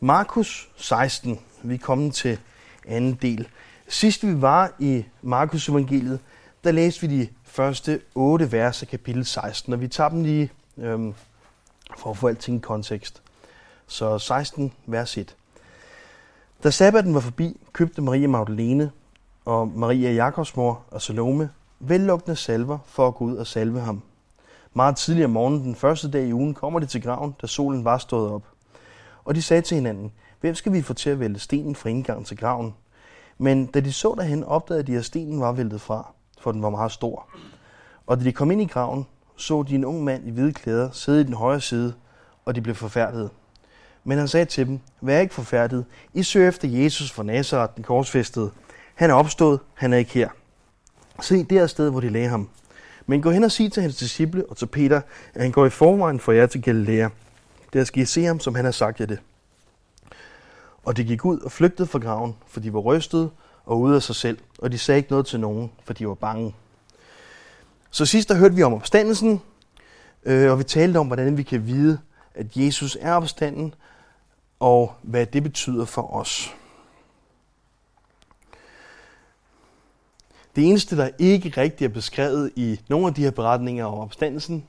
[0.00, 1.40] Markus 16.
[1.62, 2.38] Vi er kommet til
[2.86, 3.48] anden del.
[3.88, 6.20] Sidst vi var i Markus evangeliet,
[6.64, 10.50] der læste vi de første otte vers af kapitel 16, og vi tager dem lige
[10.76, 11.14] øhm,
[11.98, 13.22] for at få alting i kontekst.
[13.86, 15.36] Så 16, vers 1.
[16.64, 18.90] Da sabbaten var forbi, købte Maria Magdalene
[19.44, 24.02] og Maria Jakobs mor og Salome vellukkende salver for at gå ud og salve ham.
[24.74, 27.84] Meget tidligere om morgenen, den første dag i ugen, kommer de til graven, da solen
[27.84, 28.42] var stået op.
[29.28, 32.24] Og de sagde til hinanden, hvem skal vi få til at vælte stenen fra indgangen
[32.24, 32.74] til graven?
[33.38, 36.70] Men da de så derhen, opdagede de, at stenen var væltet fra, for den var
[36.70, 37.28] meget stor.
[38.06, 39.06] Og da de kom ind i graven,
[39.36, 41.94] så de en ung mand i hvide klæder sidde i den højre side,
[42.44, 43.30] og de blev forfærdet.
[44.04, 45.84] Men han sagde til dem, vær ikke forfærdet.
[46.14, 48.50] I søger efter Jesus fra Nazareth, den korsfæstede.
[48.94, 50.28] Han er opstået, han er ikke her.
[51.20, 52.48] Se, det er sted, hvor de lagde ham.
[53.06, 55.00] Men gå hen og sig til hans disciple og til Peter,
[55.34, 57.08] at han går i forvejen for jer til Galilea.
[57.72, 59.18] Der skal I se ham, som han har sagt jer det.
[60.84, 63.30] Og de gik ud og flygtede fra graven, for de var rystet
[63.64, 66.14] og ude af sig selv, og de sagde ikke noget til nogen, for de var
[66.14, 66.54] bange.
[67.90, 69.40] Så sidst der hørte vi om opstandelsen,
[70.24, 71.98] øh, og vi talte om, hvordan vi kan vide,
[72.34, 73.74] at Jesus er opstanden,
[74.60, 76.54] og hvad det betyder for os.
[80.56, 84.66] Det eneste, der ikke rigtig er beskrevet i nogle af de her beretninger om opstandelsen,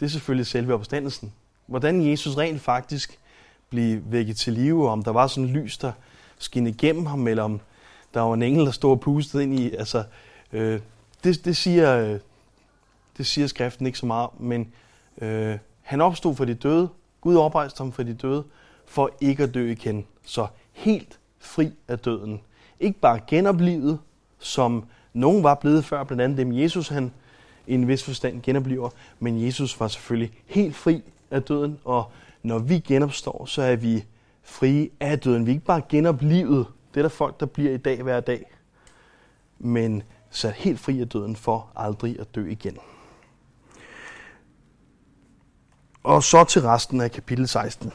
[0.00, 1.32] det er selvfølgelig selve opstandelsen.
[1.70, 3.18] Hvordan Jesus rent faktisk
[3.68, 5.92] blev vækket til live, om der var sådan en lys, der
[6.38, 7.60] skinnede igennem ham, eller om
[8.14, 9.74] der var en engel, der stod og pustede ind i.
[9.74, 10.04] Altså,
[10.52, 10.80] øh,
[11.24, 12.18] det, det, siger, øh,
[13.16, 14.72] det siger skriften ikke så meget, men
[15.20, 16.88] øh, han opstod for de døde.
[17.20, 18.44] Gud oprejste ham for de døde,
[18.86, 20.06] for ikke at dø igen.
[20.24, 22.40] Så helt fri af døden.
[22.80, 23.98] Ikke bare genoplivet,
[24.38, 27.12] som nogen var blevet før, blandt andet dem Jesus, han
[27.66, 32.58] i en vis forstand genopliver, men Jesus var selvfølgelig helt fri af døden, og når
[32.58, 34.04] vi genopstår, så er vi
[34.42, 35.46] frie af døden.
[35.46, 38.50] Vi er ikke bare genoplivet, det er der folk, der bliver i dag hver dag,
[39.58, 42.78] men sat helt fri af døden for aldrig at dø igen.
[46.02, 47.92] Og så til resten af kapitel 16.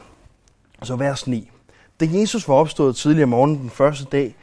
[0.82, 1.50] Så vers 9.
[2.00, 4.36] Da Jesus var opstået tidligere morgen den første dag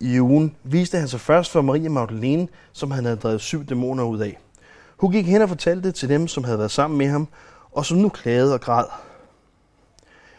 [0.00, 4.04] i ugen, viste han sig først for Maria Magdalene, som han havde drevet syv dæmoner
[4.04, 4.38] ud af.
[4.96, 7.28] Hun gik hen og fortalte det til dem, som havde været sammen med ham,
[7.78, 8.84] og som nu klagede og græd.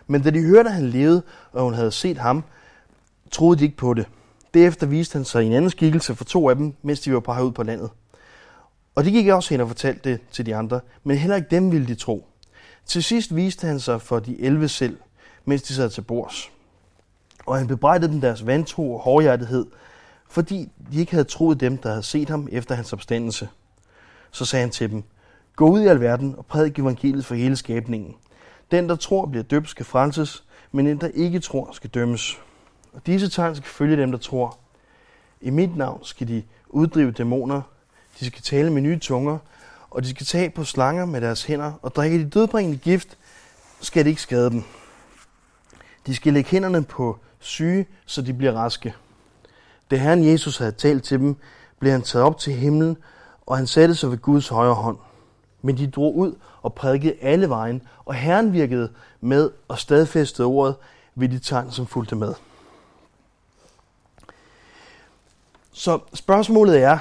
[0.08, 2.44] Men da de hørte, at han levede, og hun havde set ham,
[3.32, 4.06] troede de ikke på det.
[4.54, 7.20] Derefter viste han sig i en anden skikkelse for to af dem, mens de var
[7.20, 7.90] på vej ud på landet.
[8.96, 11.72] Og de gik også hen og fortalte det til de andre, men heller ikke dem
[11.72, 12.28] ville de tro.
[12.86, 14.98] Til sidst viste han sig for de elve selv,
[15.46, 16.52] mens de sad til bords.
[17.46, 19.66] Og han bebrejdede dem deres vantro og hårdhjertighed,
[20.30, 23.50] fordi de ikke havde troet dem, der havde set ham efter hans opstandelse.
[24.32, 25.04] Så sagde han til dem,
[25.60, 28.16] Gå ud i alverden og prædik evangeliet for hele skabningen.
[28.72, 32.40] Den, der tror, bliver døbt, skal frelses, men den, der ikke tror, skal dømmes.
[32.94, 34.58] Og disse tegn skal følge dem, der tror.
[35.42, 37.62] I mit navn skal de uddrive dæmoner,
[38.20, 39.38] de skal tale med nye tunger,
[39.90, 43.18] og de skal tage på slanger med deres hænder, og drikke de dødbringende gift,
[43.82, 44.64] skal det ikke skade dem.
[46.06, 48.94] De skal lægge hænderne på syge, så de bliver raske.
[49.92, 51.36] Da Herren Jesus havde talt til dem,
[51.80, 52.98] blev han taget op til himlen,
[53.46, 54.98] og han satte sig ved Guds højre hånd.
[55.62, 60.76] Men de drog ud og prædikede alle vejen, og Herren virkede med og stadfæstede ordet
[61.16, 62.34] ved de tegn, som fulgte med.
[65.72, 66.98] Så spørgsmålet er,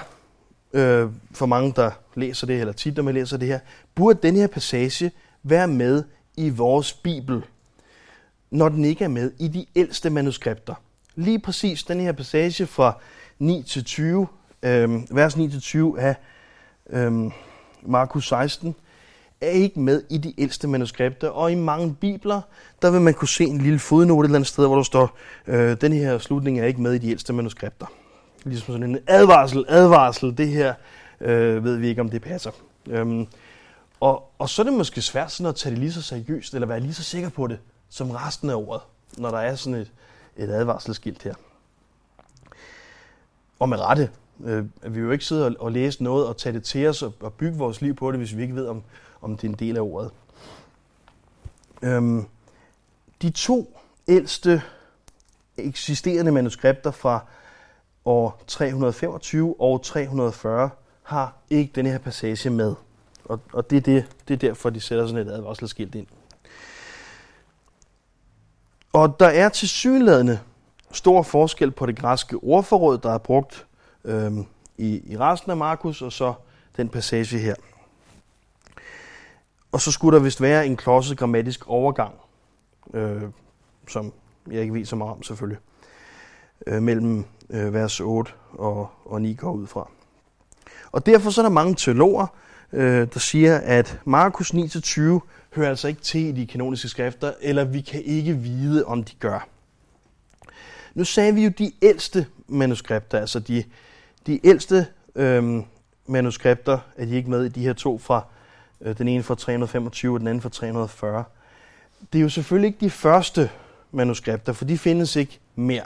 [0.73, 3.61] øh, for mange, der læser det, eller tit, når man læser det her,
[3.95, 6.05] burde den her passage være med
[6.37, 7.45] i vores Bibel,
[8.51, 10.75] når den ikke er med i de ældste manuskripter?
[11.15, 13.01] Lige præcis den her passage fra
[13.39, 14.27] 9 til 20,
[14.63, 16.17] øh, vers 9 til 20 af
[16.91, 17.31] øh,
[17.83, 18.75] Markus 16,
[19.41, 22.41] er ikke med i de ældste manuskripter, og i mange bibler,
[22.83, 25.17] der vil man kunne se en lille fodnote et eller andet sted, hvor der står,
[25.47, 27.87] øh, den her slutning er ikke med i de ældste manuskripter.
[28.45, 30.75] Ligesom sådan en advarsel, advarsel, det her
[31.21, 32.51] øh, ved vi ikke, om det passer.
[32.87, 33.27] Øhm,
[34.01, 36.67] og, og så er det måske svært sådan at tage det lige så seriøst, eller
[36.67, 37.59] være lige så sikker på det,
[37.89, 38.83] som resten af ordet,
[39.19, 39.93] når der er sådan et,
[40.37, 41.35] et advarselsskilt her.
[43.59, 44.11] Og med rette,
[44.45, 47.03] øh, vi vil jo ikke sidde og, og læse noget og tage det til os
[47.03, 48.83] og, og bygge vores liv på det, hvis vi ikke ved, om,
[49.23, 50.11] om det er en del af ordet.
[51.83, 52.25] Øhm,
[53.23, 54.63] de to ældste
[55.57, 57.25] eksisterende manuskripter fra
[58.05, 60.71] år 325 og 340
[61.03, 62.75] har ikke den her passage med.
[63.25, 66.07] Og, og det, er det, det er derfor, de sætter sådan et advarselsskilt ind.
[68.93, 70.41] Og der er til synlædende
[70.93, 73.67] stor forskel på det græske ordforråd, der er brugt
[74.09, 74.33] øh,
[74.79, 76.35] i, i resten af Markus, og så
[76.77, 77.55] den passage her.
[79.73, 82.15] Og så skulle der vist være en klodset grammatisk overgang,
[82.95, 83.23] øh,
[83.89, 84.13] som
[84.51, 85.59] jeg ikke ved så meget om selvfølgelig,
[86.67, 89.91] øh, mellem øh, vers 8 og, og 9 går ud fra.
[90.93, 92.27] Og derfor så er der mange teologer,
[92.73, 95.01] øh, der siger, at Markus 9-20
[95.55, 99.15] hører altså ikke til i de kanoniske skrifter, eller vi kan ikke vide, om de
[99.21, 99.49] gør.
[100.95, 103.65] Nu sagde vi jo de ældste manuskripter, altså de,
[104.29, 105.63] de ældste øh,
[106.07, 108.25] manuskripter, er de ikke med i de her to fra,
[108.81, 111.25] øh, den ene fra 325 og den anden fra 340.
[112.13, 113.51] Det er jo selvfølgelig ikke de første
[113.93, 115.85] manuskripter, for de findes ikke mere.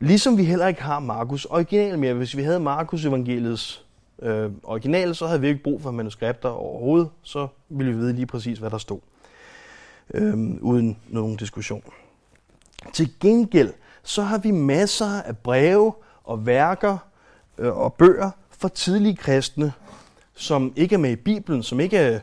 [0.00, 2.14] Ligesom vi heller ikke har Markus original mere.
[2.14, 3.84] Hvis vi havde Markus evangeliets
[4.22, 7.08] øh, original, så havde vi ikke brug for manuskripter overhovedet.
[7.22, 9.00] Så ville vi vide lige præcis, hvad der stod.
[10.14, 11.82] Øh, uden nogen diskussion.
[12.92, 13.72] Til gengæld,
[14.02, 15.92] så har vi masser af breve
[16.24, 16.98] og værker
[17.58, 19.72] Øh, og bøger for tidlige kristne,
[20.34, 22.20] som ikke er med i Bibelen, som ikke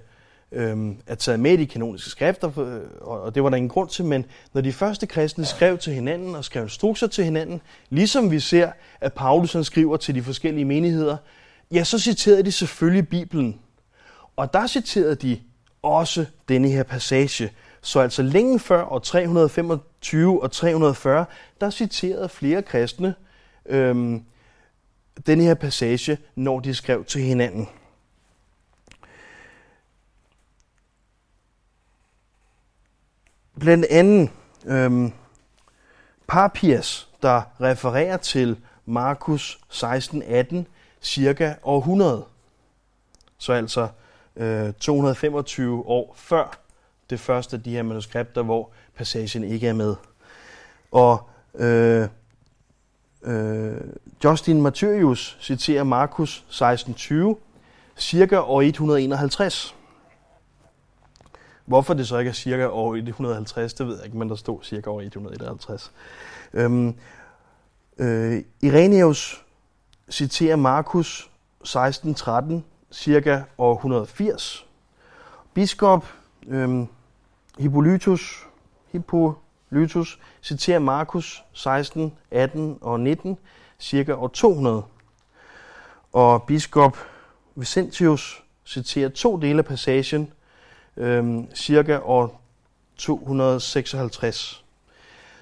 [0.51, 0.77] øh,
[1.07, 4.05] er taget med i de kanoniske skrifter, øh, og det var der ingen grund til,
[4.05, 8.39] men når de første kristne skrev til hinanden og skrev instrukser til hinanden, ligesom vi
[8.39, 8.71] ser,
[9.01, 11.17] at Paulus han skriver til de forskellige menigheder,
[11.71, 13.59] ja, så citerede de selvfølgelig Bibelen.
[14.35, 15.39] Og der citerede de
[15.81, 17.51] også denne her passage.
[17.81, 21.25] Så altså længe før år 325 og 340,
[21.61, 23.15] der citerede flere kristne
[23.65, 24.23] øhm,
[25.25, 27.69] denne her passage, når de skrev til hinanden.
[33.59, 34.29] Blandt andet
[34.65, 35.11] øhm,
[36.27, 40.55] Papias, der refererer til Markus 16:18,
[41.01, 42.25] cirka år 100.
[43.37, 43.87] Så altså
[44.35, 46.59] øh, 225 år før
[47.09, 49.95] det første af de her manuskripter, hvor passagen ikke er med.
[50.91, 52.07] Og øh,
[53.23, 53.81] øh,
[54.23, 57.35] Justin Martyrius citerer Markus 16:20,
[57.97, 59.75] cirka år 151.
[61.65, 64.63] Hvorfor det så ikke er cirka år 150, det ved jeg ikke, men der stod
[64.63, 65.91] cirka år 151.
[66.53, 66.95] Øhm,
[67.97, 69.45] øh, Irenaeus
[70.11, 71.31] citerer Markus
[71.63, 72.53] 16:13,
[72.91, 74.65] cirka år 180.
[75.53, 76.05] Biskop
[76.47, 76.87] øhm,
[77.59, 78.47] Hippolytus,
[79.73, 83.37] Lytus citerer Markus 16, 18 og 19,
[83.79, 84.83] cirka år 200.
[86.13, 86.97] Og biskop
[87.55, 90.31] Vicentius citerer to dele af passagen,
[90.97, 92.41] øhm, cirka år
[92.97, 94.63] 256.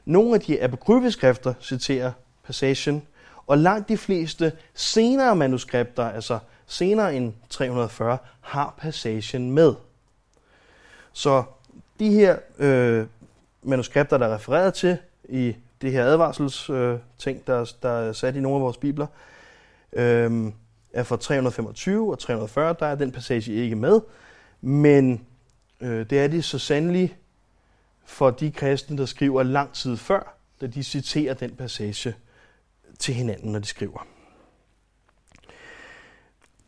[0.06, 2.12] Nogle af de apokryfeskrifter citerer
[2.44, 3.08] passagen,
[3.48, 9.74] og langt de fleste senere manuskripter, altså senere end 340, har passagen med.
[11.14, 11.44] Så
[12.00, 13.08] de her øh,
[13.64, 14.98] manuskripter, der er refereret til
[15.30, 19.08] i det her advarselsting, øh, ting, der, der er sat i nogle af vores bibler,
[19.94, 20.52] øh,
[20.94, 24.00] er fra 325 og 340, der er den passage ikke med,
[24.62, 25.26] men
[25.82, 27.18] øh, det er de så sandelig
[28.06, 32.16] for de kristne, der skriver lang tid før, da de citerer den passage
[33.00, 34.08] til hinanden, når de skriver.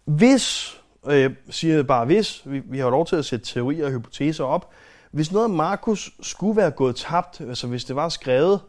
[0.05, 3.91] Hvis, og jeg siger bare hvis, vi, vi har lov til at sætte teorier og
[3.91, 4.73] hypoteser op,
[5.13, 8.61] hvis noget af Markus skulle være gået tabt, altså hvis det var skrevet,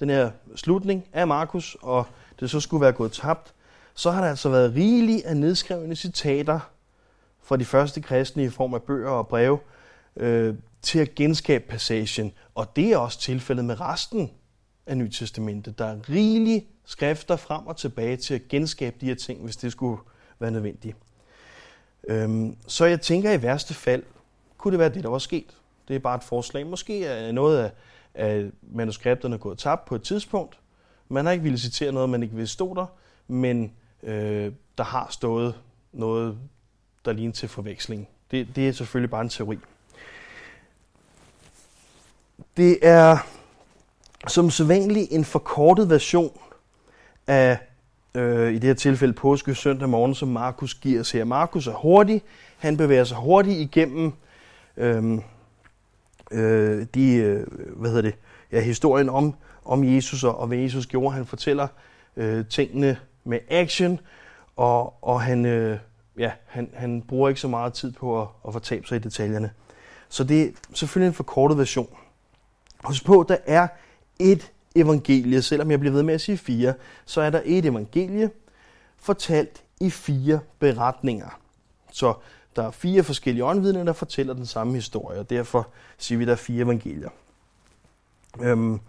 [0.00, 2.06] den her slutning af Markus, og
[2.40, 3.54] det så skulle være gået tabt,
[3.94, 6.60] så har der altså været rigeligt af nedskrevne citater
[7.42, 9.58] fra de første kristne i form af bøger og breve
[10.16, 12.32] øh, til at genskabe passagen.
[12.54, 14.30] Og det er også tilfældet med resten
[14.86, 15.78] af Nyt Testamentet.
[15.78, 19.72] Der er rigeligt skrifter frem og tilbage til at genskabe de her ting, hvis det
[19.72, 20.00] skulle
[20.38, 20.96] være nødvendigt.
[22.08, 24.02] Øhm, så jeg tænker i værste fald,
[24.58, 25.54] kunne det være det, der var sket.
[25.88, 26.66] Det er bare et forslag.
[26.66, 27.70] Måske er noget af,
[28.14, 30.58] af manuskripterne gået tabt på et tidspunkt.
[31.08, 32.86] Man har ikke ville citere noget, man ikke ville stå der,
[33.28, 33.72] men
[34.02, 35.54] øh, der har stået
[35.92, 36.38] noget,
[37.04, 38.08] der ligner til forveksling.
[38.30, 39.58] Det, det er selvfølgelig bare en teori.
[42.56, 43.18] Det er
[44.28, 46.40] som sædvanligt en forkortet version
[47.26, 47.58] af,
[48.14, 51.24] øh, i det her tilfælde påske søndag morgen, som Markus giver os her.
[51.24, 52.22] Markus er hurtig,
[52.58, 54.12] han bevæger sig hurtigt igennem
[54.76, 55.18] øh,
[56.30, 58.14] øh, de, øh, hvad hedder det,
[58.52, 61.14] ja, historien om, om Jesus og, og hvad Jesus gjorde.
[61.14, 61.68] Han fortæller
[62.16, 64.00] øh, tingene med action,
[64.56, 65.78] og, og han, øh,
[66.18, 69.50] ja, han, han bruger ikke så meget tid på at, at fortabe sig i detaljerne.
[70.08, 71.96] Så det er selvfølgelig en forkortet version.
[72.84, 73.68] Husk på, der er
[74.18, 78.30] et evangelie, selvom jeg bliver ved med at sige fire, så er der et evangelie
[78.96, 81.40] fortalt i fire beretninger.
[81.92, 82.14] Så
[82.56, 85.68] der er fire forskellige åndvidner, der fortæller den samme historie, og derfor
[85.98, 87.08] siger vi, at der er fire evangelier.
[88.40, 88.80] Øhm,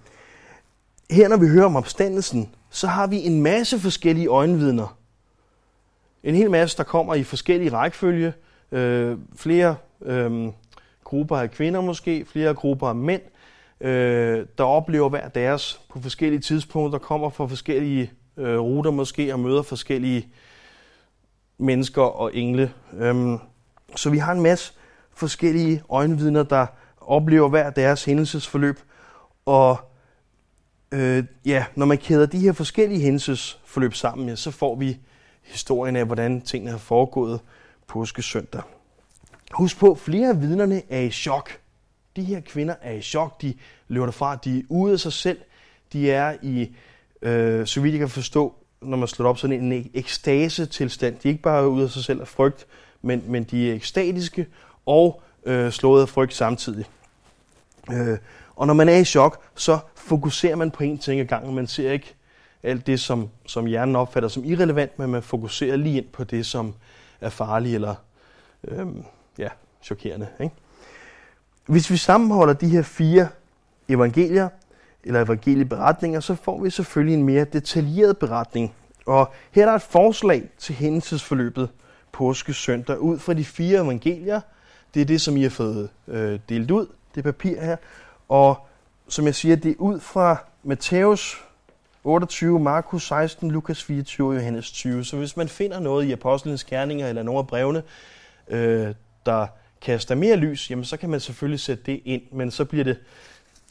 [1.12, 4.98] her når vi hører om opstandelsen, så har vi en masse forskellige øjenvidner.
[6.24, 8.34] En hel masse, der kommer i forskellige rækkefølge.
[8.72, 10.52] Øh, flere øh,
[11.04, 13.22] grupper af kvinder måske, flere grupper af mænd,
[13.82, 19.40] øh, der oplever hver deres på forskellige tidspunkter, kommer fra forskellige øh, ruter måske og
[19.40, 20.28] møder forskellige
[21.58, 22.74] mennesker og engle.
[22.98, 23.38] Øh,
[23.96, 24.74] så vi har en masse
[25.14, 26.66] forskellige øjenvidner, der
[27.02, 28.80] oplever hver deres hændelsesforløb.
[29.46, 29.78] Og
[30.92, 34.98] øh, ja, når man kæder de her forskellige hændelsesforløb sammen, ja, så får vi
[35.44, 37.40] historien af, hvordan tingene har foregået
[37.88, 38.62] påske søndag.
[39.52, 41.58] Husk på, flere af vidnerne er i chok.
[42.16, 43.42] De her kvinder er i chok.
[43.42, 43.54] De
[43.88, 44.36] løber derfra.
[44.36, 45.40] De er ude af sig selv.
[45.94, 46.76] De er i,
[47.22, 51.16] øh, så vidt jeg kan forstå, når man slår op sådan en ekstase-tilstand.
[51.16, 52.68] De er ikke bare ude af sig selv af frygt,
[53.06, 54.48] men, men de er ekstatiske
[54.86, 56.86] og øh, slået af frygt samtidig.
[57.92, 58.18] Øh,
[58.56, 61.56] og når man er i chok, så fokuserer man på én ting ad gangen.
[61.56, 62.14] Man ser ikke
[62.64, 66.46] alt det, som, som hjernen opfatter som irrelevant, men man fokuserer lige ind på det,
[66.46, 66.74] som
[67.22, 67.96] er farligt eller
[68.68, 68.88] øh,
[69.38, 69.50] ja,
[69.84, 70.28] chokerende.
[70.40, 70.56] Ikke?
[71.66, 73.28] Hvis vi sammenholder de her fire
[73.90, 74.50] evangelier,
[75.04, 78.74] eller evangelieberetninger, så får vi selvfølgelig en mere detaljeret beretning.
[79.06, 81.70] Og her er der et forslag til hændelsesforløbet
[82.16, 84.42] påskesøndag ud fra de fire evangelier.
[84.94, 87.78] Det er det, som I har fået øh, delt ud, det papir her.
[88.30, 88.68] Og
[89.08, 91.44] som jeg siger, det er ud fra Matthæus
[92.04, 95.06] 28, Markus 16, Lukas 24 og Johannes 20.
[95.06, 97.84] Så hvis man finder noget i apostlenes gerninger eller nogle af brevene,
[98.48, 98.94] øh,
[99.26, 99.48] der
[99.82, 102.98] kaster mere lys, jamen så kan man selvfølgelig sætte det ind, men så bliver det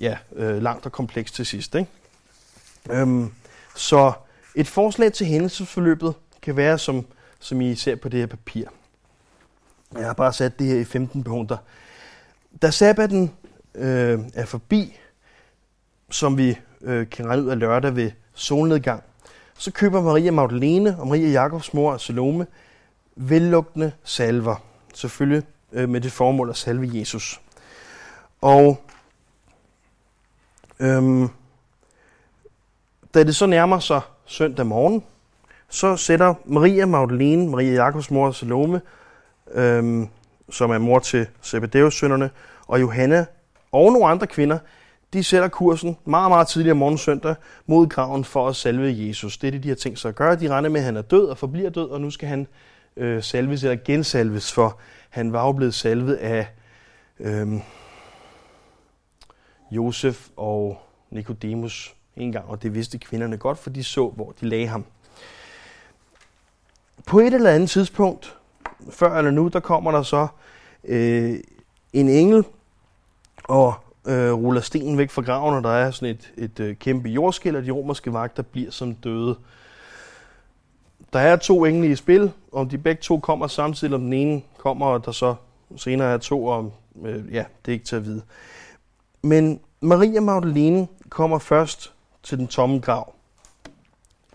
[0.01, 1.75] ja, øh, langt og komplekst til sidst.
[1.75, 1.91] Ikke?
[2.91, 3.33] Øhm,
[3.77, 4.13] så
[4.55, 7.07] et forslag til hændelsesforløbet kan være, som,
[7.45, 8.67] som I ser på det her papir.
[9.93, 11.57] Jeg har bare sat det her i 15 punkter.
[12.63, 13.33] Da sabbaten
[13.75, 14.97] øh, er forbi,
[16.11, 19.03] som vi øh, kan regne ud af lørdag ved solnedgang,
[19.59, 22.47] så køber Maria Magdalene og Maria Jakobs mor Salome
[23.17, 24.57] vellugtende salver.
[24.95, 27.41] Selvfølgelig øh, med det formål at salve Jesus.
[28.41, 28.81] Og
[30.81, 31.29] øhm,
[33.15, 35.05] da det så nærmer sig søndag morgen,
[35.69, 38.81] så sætter Maria Magdalene, Maria Jakobs mor Salome,
[39.53, 40.09] øhm,
[40.51, 42.31] som er mor til Zebedeus sønnerne,
[42.67, 43.27] og Johanna
[43.73, 44.59] og nogle andre kvinder,
[45.13, 47.35] de sætter kursen meget, meget tidligere morgen søndag
[47.67, 49.39] mod graven for at salve Jesus.
[49.39, 50.37] Det er det, de har tænkt sig at gøre.
[50.37, 52.47] De regner med, at han er død og forbliver død, og nu skal han
[52.97, 54.79] øh, salves eller gensalves, for
[55.11, 56.47] han var jo blevet salvet af
[57.21, 57.49] øh,
[59.71, 60.79] Josef og
[61.11, 64.85] Nikodemus en gang, og det vidste kvinderne godt, for de så, hvor de lagde ham.
[67.15, 68.37] På et eller andet tidspunkt,
[68.91, 70.27] før eller nu, der kommer der så
[70.85, 71.41] øh,
[71.93, 72.45] en engel
[73.45, 73.75] og
[74.07, 77.57] øh, ruller stenen væk fra graven, og der er sådan et, et øh, kæmpe jordskæld,
[77.57, 79.37] og de romerske vagter bliver som døde.
[81.13, 84.43] Der er to engle i spil, om de begge to kommer samtidig, om den ene
[84.59, 85.35] kommer, og der så
[85.77, 88.23] senere er to, og øh, ja, det er ikke til at vide.
[89.23, 91.93] Men Maria Magdalene kommer først
[92.23, 93.15] til den tomme grav,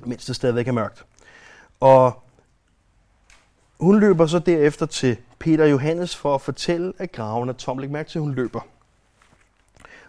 [0.06, 1.06] mens det stadigvæk er mørkt.
[1.80, 2.24] Og
[3.80, 7.78] hun løber så derefter til Peter Johannes for at fortælle, at graven er tom.
[7.78, 8.62] Læg mærke til, at hun løber.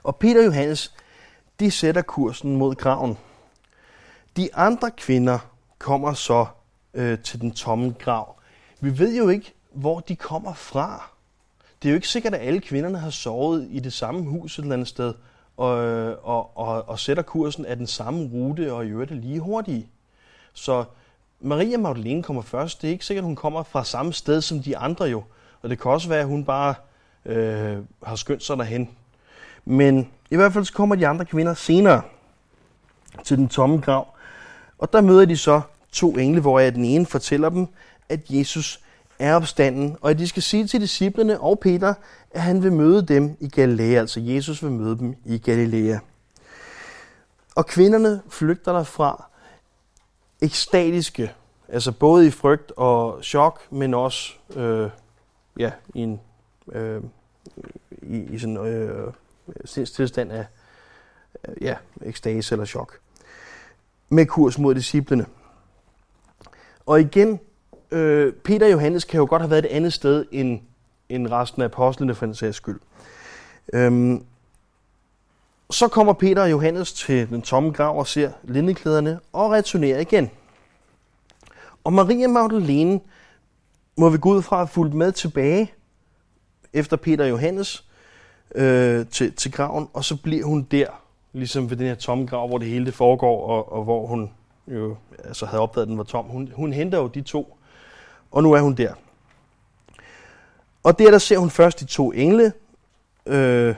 [0.02, 0.94] Og Peter og Johannes,
[1.60, 3.18] de sætter kursen mod graven.
[4.36, 5.38] De andre kvinder
[5.78, 6.46] kommer så
[6.94, 8.34] øh, til den tomme grav.
[8.80, 11.10] Vi ved jo ikke, hvor de kommer fra.
[11.82, 14.62] Det er jo ikke sikkert, at alle kvinderne har sovet i det samme hus et
[14.62, 15.14] eller andet sted,
[15.56, 19.14] og, øh, og, og, og sætter kursen af den samme rute, og i øvrigt er
[19.14, 19.88] lige hurtige.
[20.52, 20.84] Så
[21.40, 22.82] Maria Magdalene kommer først.
[22.82, 25.22] Det er ikke sikkert, at hun kommer fra samme sted som de andre jo.
[25.62, 26.74] Og det kan også være, at hun bare
[27.26, 28.90] øh, har skyndt sig derhen.
[29.64, 32.02] Men i hvert fald så kommer de andre kvinder senere
[33.24, 34.14] til den tomme grav.
[34.78, 35.60] Og der møder de så
[35.92, 37.66] to engle, hvor den ene fortæller dem,
[38.08, 38.80] at Jesus
[39.18, 41.94] er opstanden, og at de skal sige til disciplene og Peter,
[42.30, 45.98] at han vil møde dem i Galilea, altså Jesus vil møde dem i Galilea.
[47.56, 49.29] Og kvinderne flygter derfra
[50.42, 51.32] ekstatiske,
[51.68, 54.90] altså både i frygt og chok, men også øh,
[55.58, 56.20] ja, i en
[56.72, 57.02] øh,
[58.02, 59.12] i, i sådan øh,
[59.64, 60.46] sindstilstand af
[61.48, 62.98] øh, ja, ekstase eller chok.
[64.08, 65.26] Med kurs mod disciplene.
[66.86, 67.40] Og igen,
[67.90, 70.60] øh, Peter og Johannes kan jo godt have været et andet sted end,
[71.08, 72.80] end resten af apostlene for en sags skyld.
[73.72, 74.24] Øhm,
[75.70, 80.30] så kommer Peter og Johannes til den tomme grav og ser lindeklæderne og returnerer igen.
[81.84, 83.00] Og Maria Magdalene
[83.96, 85.72] må vi gå ud fra at fulgt med tilbage
[86.72, 87.84] efter Peter og Johannes
[88.54, 90.86] øh, til, til graven, og så bliver hun der,
[91.32, 94.30] ligesom ved den her tomme grav, hvor det hele det foregår, og, og hvor hun
[94.68, 96.24] jo altså havde opdaget, at den var tom.
[96.24, 97.56] Hun, hun henter jo de to,
[98.30, 98.94] og nu er hun der.
[100.82, 102.52] Og der, der ser hun først de to engle,
[103.26, 103.74] øh,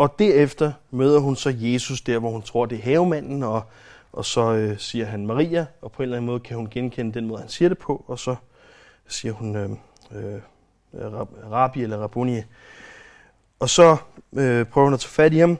[0.00, 3.62] og derefter møder hun så Jesus der, hvor hun tror, det er havemanden, og,
[4.12, 7.14] og så øh, siger han Maria, og på en eller anden måde kan hun genkende
[7.14, 8.36] den måde, han siger det på, og så
[9.08, 9.70] siger hun øh,
[10.12, 10.40] øh,
[11.50, 12.40] Rabbi eller Rabuni.
[13.58, 13.96] Og så
[14.32, 15.58] øh, prøver hun at tage fat i ham,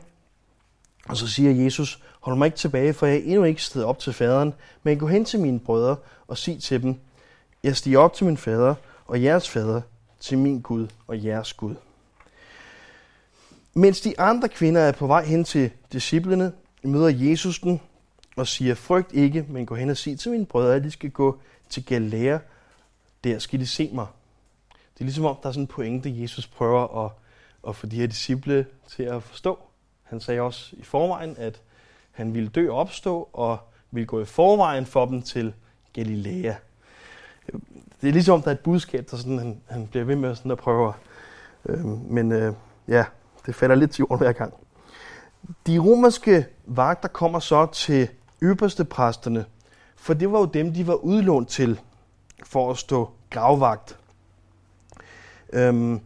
[1.09, 3.99] og så siger Jesus, hold mig ikke tilbage, for jeg er endnu ikke stedet op
[3.99, 5.97] til faderen, men gå hen til mine brødre
[6.29, 6.95] og sig til dem,
[7.63, 8.75] jeg stiger op til min fader
[9.07, 9.81] og jeres fader,
[10.21, 11.75] til min Gud og jeres Gud.
[13.75, 17.81] Mens de andre kvinder er på vej hen til disciplene, møder Jesus den
[18.37, 21.11] og siger, frygt ikke, men gå hen og sig til mine brødre, at de skal
[21.11, 22.39] gå til Galilea.
[23.25, 24.07] Der skal de se mig.
[24.95, 27.11] Det er ligesom om, der er sådan en pointe, Jesus prøver at,
[27.69, 29.59] at få de her disciple til at forstå.
[30.03, 31.61] Han sagde også i forvejen, at
[32.11, 33.59] han ville dø og opstå, og
[33.91, 35.55] ville gå i forvejen for dem til
[35.93, 36.55] Galilea.
[38.01, 40.51] Det er ligesom, der er et budskab, der sådan, han, han bliver ved med sådan
[40.51, 40.93] at prøve.
[41.67, 42.55] Øh, men øh,
[42.89, 43.05] ja,
[43.47, 44.55] det falder lidt til jorden hver gang.
[45.67, 48.09] De romerske vagter kommer så til
[48.43, 49.45] ypperste præsterne,
[49.97, 51.81] for det var jo dem, de var udlånt til
[52.45, 53.99] for at stå gravvagt.
[55.53, 56.01] Øhm,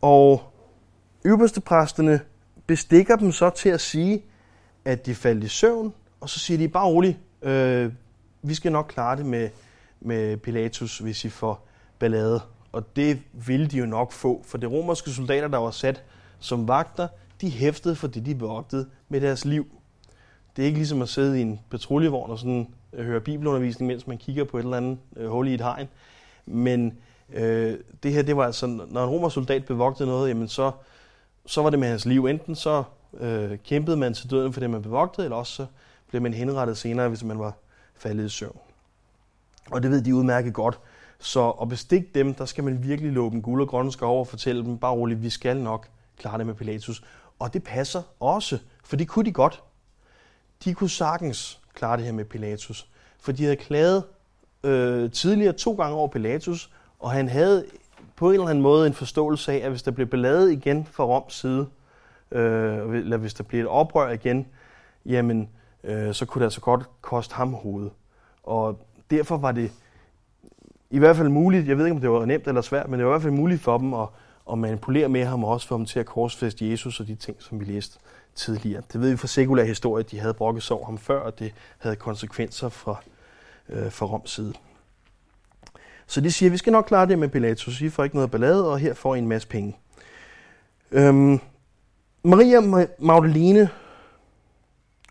[0.00, 0.42] og
[1.26, 2.20] ypperste præsterne
[2.66, 4.24] bestikker dem så til at sige,
[4.84, 7.92] at de faldt i søvn, og så siger de bare roligt, øh,
[8.42, 9.48] vi skal nok klare det med,
[10.00, 12.40] med Pilatus, hvis I får ballade.
[12.72, 16.02] Og det ville de jo nok få, for de romerske soldater, der var sat
[16.40, 17.08] som vagter,
[17.40, 19.66] de hæftede for det, de bevogtede med deres liv.
[20.56, 24.06] Det er ikke ligesom at sidde i en patruljevogn og sådan, øh, høre bibelundervisning, mens
[24.06, 25.88] man kigger på et eller andet øh, hul i et hegn.
[26.46, 26.98] Men
[27.32, 30.70] øh, det her, det var altså, når en romersk soldat bevogtede noget, jamen så,
[31.46, 32.26] så var det med hans liv.
[32.26, 32.84] Enten så
[33.20, 35.66] øh, kæmpede man til døden for det, man bevogtede, eller også så
[36.08, 37.52] blev man henrettet senere, hvis man var
[37.94, 38.58] faldet i søvn.
[39.70, 40.78] Og det ved de udmærket godt.
[41.18, 44.26] Så at bestikke dem, der skal man virkelig låbe dem guld og grønne over og
[44.26, 47.02] fortælle dem, bare roligt, vi skal nok klare det med Pilatus.
[47.38, 49.62] Og det passer også, for det kunne de godt.
[50.64, 52.88] De kunne sagtens klare det her med Pilatus,
[53.20, 54.04] for de havde klaget
[54.64, 57.64] øh, tidligere to gange over Pilatus, og han havde
[58.16, 61.04] på en eller anden måde en forståelse af, at hvis der blev beladet igen fra
[61.04, 61.66] Roms side,
[62.30, 64.46] øh, eller hvis der blev et oprør igen,
[65.06, 65.48] jamen,
[65.84, 67.90] øh, så kunne det altså godt koste ham hovedet.
[68.42, 69.72] Og derfor var det
[70.90, 73.06] i hvert fald muligt, jeg ved ikke om det var nemt eller svært, men det
[73.06, 74.08] var i hvert fald muligt for dem at,
[74.48, 77.36] og manipulere med ham og også få ham til at korsfæste Jesus og de ting,
[77.42, 77.98] som vi læste
[78.34, 78.82] tidligere.
[78.92, 81.54] Det ved vi fra sekulær historie, at de havde brokket sov ham før, og det
[81.78, 82.96] havde konsekvenser fra,
[83.68, 84.54] øh, fra Roms side.
[86.06, 87.80] Så de siger, at vi skal nok klare det med Pilatus.
[87.80, 89.76] I får ikke noget ballade, og her får I en masse penge.
[90.90, 91.40] Øhm,
[92.22, 93.68] Maria Magdalene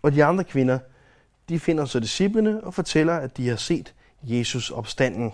[0.02, 0.80] og de andre kvinder,
[1.50, 5.34] de finder så disciplene og fortæller, at de har set Jesus opstanden.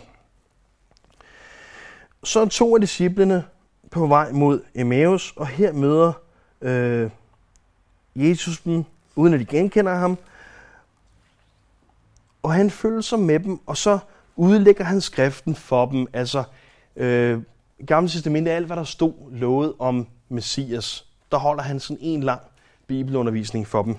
[2.23, 3.43] Så to af disciplene
[3.93, 6.13] på vej mod Emmaus, og her møder
[6.61, 7.09] øh,
[8.15, 8.83] Jesus dem,
[9.15, 10.17] uden at de genkender ham.
[12.43, 13.99] Og han følger sig med dem, og så
[14.35, 16.07] udlægger han skriften for dem.
[16.13, 16.43] Altså,
[16.95, 17.41] øh,
[17.87, 22.41] Gamle Testamente, alt hvad der stod lovet om Messias, der holder han sådan en lang
[22.87, 23.95] bibelundervisning for dem.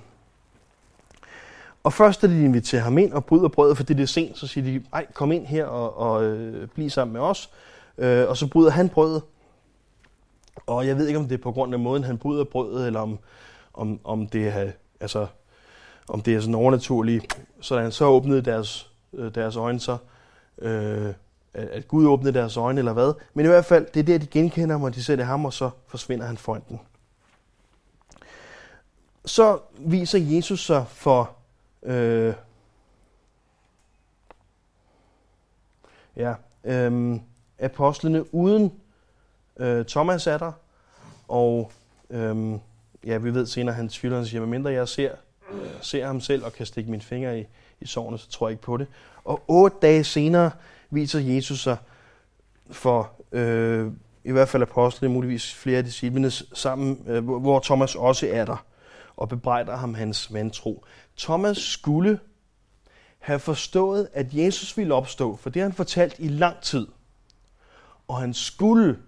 [1.85, 4.47] Og først da de inviterer ham ind og bryder brødet, for det er sent, så
[4.47, 7.51] siger de, ej, kom ind her og, og øh, bliv sammen med os.
[7.99, 9.23] Øh, og så bryder han brødet.
[10.67, 13.01] Og jeg ved ikke, om det er på grund af måden, han bryder brødet, eller
[13.01, 13.19] om,
[13.75, 15.27] om, om det er, altså,
[16.09, 17.41] om det er sådan overnaturligt.
[17.61, 19.97] Så da han så åbnede deres, øh, deres øjne, så
[20.59, 21.15] øh,
[21.55, 23.13] at Gud åbnede deres øjne, eller hvad.
[23.35, 25.53] Men i hvert fald, det er der, de genkender ham, og de det ham, og
[25.53, 26.81] så forsvinder han foran den.
[29.25, 31.31] Så viser Jesus sig for
[31.83, 32.35] øh,
[36.17, 37.21] ja, øh,
[37.59, 38.73] apostlene uden
[39.57, 40.53] øh, Thomas er der,
[41.29, 41.73] og
[42.11, 42.59] øh,
[43.07, 45.13] ja, vi ved senere, at han tvivler, han siger, mindre jeg ser,
[45.53, 47.45] øh, ser ham selv og kan stikke mine fingre i,
[47.81, 48.87] i sårene, så tror jeg ikke på det.
[49.25, 50.51] Og otte dage senere
[50.91, 51.77] viser Jesus sig
[52.71, 53.93] for øh,
[54.25, 58.65] i hvert fald apostlene, muligvis flere af disciplene sammen, øh, hvor Thomas også er der
[59.17, 60.85] og bebrejder ham hans vantro.
[61.19, 62.19] Thomas skulle
[63.19, 66.87] have forstået, at Jesus ville opstå, for det har han fortalt i lang tid.
[68.09, 68.99] Og han skulle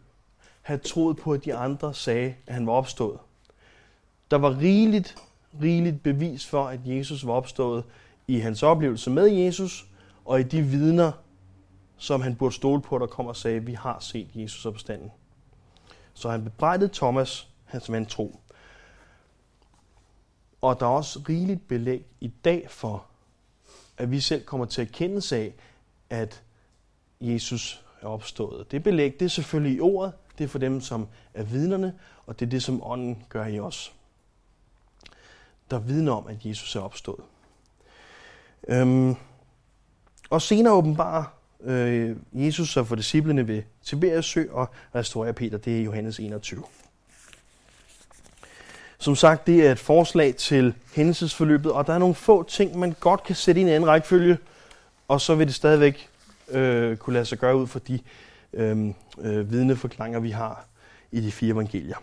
[0.66, 3.18] have troet på, at de andre sagde, at han var opstået.
[4.30, 5.16] Der var rigeligt,
[5.62, 7.84] rigeligt bevis for, at Jesus var opstået
[8.28, 9.86] i hans oplevelse med Jesus,
[10.24, 11.12] og i de vidner,
[11.96, 15.10] som han burde stole på, der kom og sagde, vi har set Jesus opstanden.
[16.14, 18.40] Så han bebrejdede Thomas, hans vantro.
[20.60, 23.06] Og der er også rigeligt belæg i dag for,
[23.98, 25.54] at vi selv kommer til at kende af,
[26.10, 26.42] at
[27.20, 28.70] Jesus er opstået.
[28.70, 31.94] Det belæg, det er selvfølgelig i ordet, det er for dem, som er vidnerne,
[32.26, 33.92] og det er det, som ånden gør i os.
[35.70, 37.20] Der vidner om, at Jesus er opstået.
[38.68, 39.14] Øhm,
[40.30, 41.24] og senere åbenbarer
[41.60, 45.58] øh, Jesus sig for disciplene ved Tiberias sø og restaurerer Peter.
[45.58, 46.62] Det er Johannes 21.
[48.98, 52.96] Som sagt, det er et forslag til hændelsesforløbet, og der er nogle få ting, man
[53.00, 54.38] godt kan sætte i en anden rækkefølge,
[55.08, 56.08] og så vil det stadigvæk
[56.48, 57.98] øh, kunne lade sig gøre ud for de
[58.56, 60.66] øh, øh, vidneforklaringer, vi har
[61.12, 61.96] i de fire evangelier.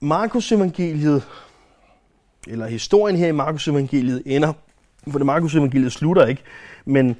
[0.00, 1.28] Markus evangeliet,
[2.46, 4.52] eller historien her i Markus evangeliet ender,
[5.10, 6.42] for det Markus evangeliet slutter ikke,
[6.84, 7.16] men,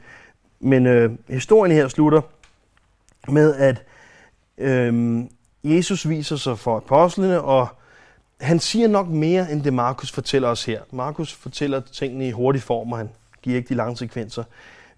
[0.60, 2.20] men øh, historien her slutter
[3.28, 3.82] med, at
[4.58, 5.24] øh,
[5.64, 7.68] Jesus viser sig for apostlene, og
[8.40, 10.80] han siger nok mere, end det Markus fortæller os her.
[10.90, 13.08] Markus fortæller tingene i hurtig form, og han
[13.42, 14.44] giver ikke de lange sekvenser.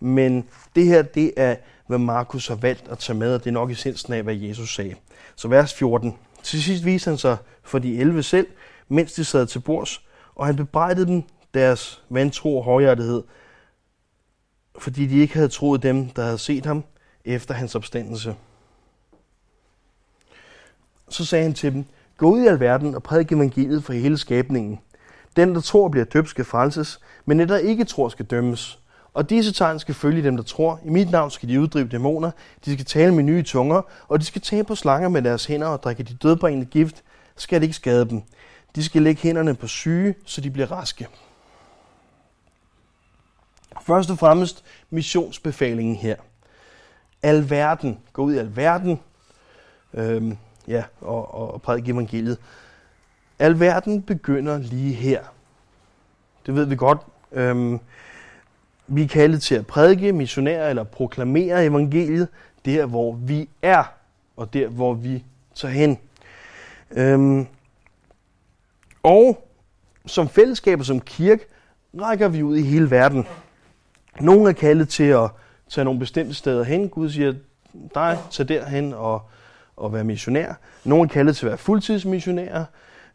[0.01, 0.45] Men
[0.77, 3.71] det her, det er, hvad Markus har valgt at tage med, og det er nok
[3.71, 4.95] essensen af, hvad Jesus sagde.
[5.37, 6.15] Så vers 14.
[6.43, 8.47] Til sidst viste han sig for de 11 selv,
[8.89, 10.03] mens de sad til bords,
[10.35, 11.23] og han bebrejdede dem
[11.55, 13.23] deres vantro og hårdhjertighed,
[14.79, 16.85] fordi de ikke havde troet dem, der havde set ham
[17.25, 18.35] efter hans opstandelse.
[21.09, 21.85] Så sagde han til dem,
[22.17, 24.81] gå ud i alverden og prædik evangeliet for hele skabningen.
[25.37, 28.79] Den, der tror, bliver døbt, skal frelses, men den, der ikke tror, skal dømmes.
[29.17, 30.81] Og disse tegn skal følge dem, der tror.
[30.85, 32.31] I mit navn skal de uddrive dæmoner,
[32.65, 35.67] de skal tale med nye tunger, og de skal tage på slanger med deres hænder
[35.67, 37.05] og drikke de dødbringende gift,
[37.37, 38.23] skal det ikke skade dem.
[38.75, 41.09] De skal lægge hænderne på syge, så de bliver raske.
[43.83, 46.17] Først og fremmest missionsbefalingen her.
[47.23, 47.99] Alverden.
[48.13, 49.01] Gå ud i alverden.
[49.95, 52.39] Øhm, ja, og, og, og prædike evangeliet.
[53.39, 55.25] Alverden begynder lige her.
[56.47, 56.99] Det ved vi godt.
[57.33, 57.81] Øhm,
[58.89, 62.29] vi er kaldet til at prædike, missionere eller proklamere evangeliet
[62.65, 63.85] der, hvor vi er,
[64.37, 65.99] og der, hvor vi tager hen.
[66.91, 67.47] Øhm,
[69.03, 69.49] og
[70.07, 71.47] som fællesskab og som kirke
[72.01, 73.27] rækker vi ud i hele verden.
[74.21, 75.31] Nogle er kaldet til at
[75.69, 76.89] tage nogle bestemte steder hen.
[76.89, 77.35] Gud siger,
[77.95, 79.23] dig, tag derhen og,
[79.77, 80.55] og være missionær.
[80.85, 82.65] Nogle er kaldet til at være fuldtidsmissionærer,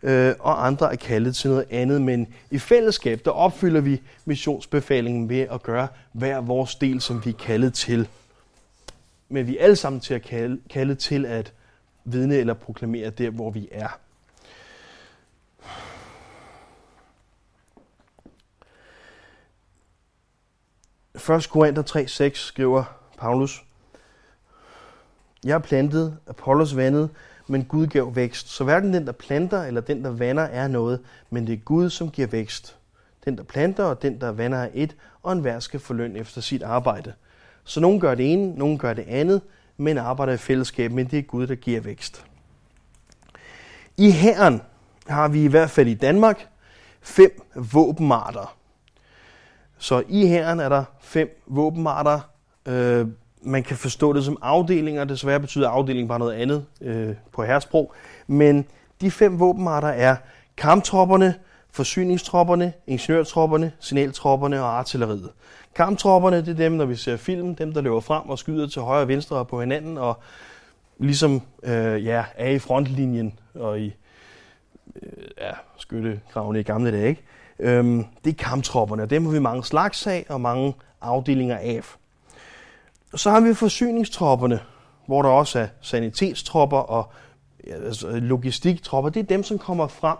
[0.03, 2.01] øh, og andre er kaldet til noget andet.
[2.01, 7.29] Men i fællesskab, der opfylder vi missionsbefalingen ved at gøre hver vores del, som vi
[7.29, 8.07] er kaldet til.
[9.29, 11.53] Men vi er alle sammen til at kalde, kalde til at
[12.03, 13.99] vidne eller proklamere der, hvor vi er.
[21.29, 21.49] 1.
[21.49, 21.83] Korinther
[22.29, 22.83] 3.6 skriver
[23.17, 23.63] Paulus,
[25.43, 27.09] Jeg er plantet, Apollos vandet,
[27.51, 28.49] men Gud gav vækst.
[28.49, 31.89] Så hverken den, der planter eller den, der vander, er noget, men det er Gud,
[31.89, 32.77] som giver vækst.
[33.25, 36.41] Den, der planter og den, der vander, er et, og enhver skal få løn efter
[36.41, 37.13] sit arbejde.
[37.63, 39.41] Så nogen gør det ene, nogen gør det andet,
[39.77, 42.25] men arbejder i fællesskab, men det er Gud, der giver vækst.
[43.97, 44.61] I herren
[45.07, 46.47] har vi i hvert fald i Danmark
[47.01, 48.57] fem våbenmarter.
[49.77, 52.19] Så i herren er der fem våbenarter.
[52.65, 53.07] Øh,
[53.41, 55.03] man kan forstå det som afdelinger.
[55.03, 57.93] Desværre betyder afdeling bare noget andet øh, på herresprog.
[58.27, 58.65] Men
[59.01, 60.15] de fem våbenarter er
[60.57, 61.35] kamptropperne,
[61.71, 65.29] forsyningstropperne, ingeniørtropperne, signaltropperne og artilleriet.
[65.75, 68.81] Kamptropperne, det er dem, når vi ser film, dem der løber frem og skyder til
[68.81, 70.19] højre og venstre og på hinanden, og
[70.97, 73.95] ligesom øh, ja, er i frontlinjen og i
[75.01, 77.09] øh, ja, skyttekravene i gamle dage.
[77.09, 77.23] Ikke?
[77.59, 81.81] Øhm, det er kamptropperne, og dem har vi mange slags af og mange afdelinger af.
[83.13, 84.59] Og så har vi forsyningstropperne,
[85.05, 87.11] hvor der også er sanitetstropper og
[87.67, 89.09] altså logistiktropper.
[89.09, 90.17] Det er dem, som kommer frem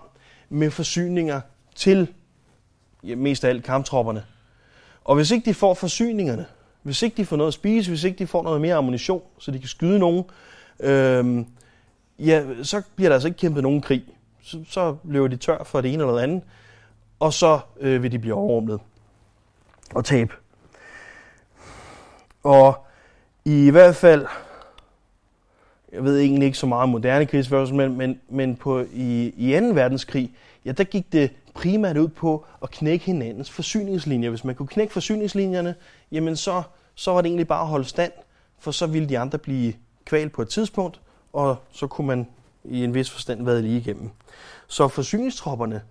[0.50, 1.42] med forsyninger
[1.76, 2.08] til
[3.04, 4.24] ja, mest af alt kamptropperne.
[5.04, 6.46] Og hvis ikke de får forsyningerne,
[6.82, 9.52] hvis ikke de får noget at spise, hvis ikke de får noget mere ammunition, så
[9.52, 10.24] de kan skyde nogen,
[10.80, 11.46] øh,
[12.20, 14.04] ja, så bliver der altså ikke kæmpet nogen krig.
[14.44, 16.44] Så, så løber de tør for det ene eller det andet
[17.22, 18.80] og så øh, vil de blive overrumlet
[19.96, 20.34] og tabe.
[22.44, 22.86] Og
[23.46, 24.26] i hvert fald,
[25.92, 29.60] jeg ved egentlig ikke så meget om moderne krigsførelse, men, men, men på, i, i
[29.60, 29.66] 2.
[29.66, 30.32] verdenskrig,
[30.66, 34.30] ja, der gik det primært ud på at knække hinandens forsyningslinjer.
[34.30, 35.76] Hvis man kunne knække forsyningslinjerne,
[36.12, 36.64] jamen så,
[36.96, 38.12] så var det egentlig bare at holde stand,
[38.60, 39.74] for så ville de andre blive
[40.06, 41.02] kvalt på et tidspunkt,
[41.34, 42.28] og så kunne man
[42.64, 44.10] i en vis forstand være lige igennem.
[44.68, 45.82] Så forsyningstropperne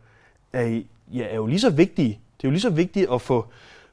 [0.52, 0.80] er
[1.12, 2.08] ja, er jo lige så vigtige.
[2.08, 3.46] Det er jo lige så vigtigt at få,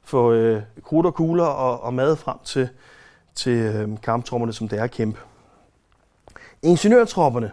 [0.08, 2.68] få øh, krudt og kugler og, og mad frem til,
[3.34, 5.20] til øh, kamptropperne, som det er at kæmpe.
[6.62, 7.50] Ingeniørtropperne,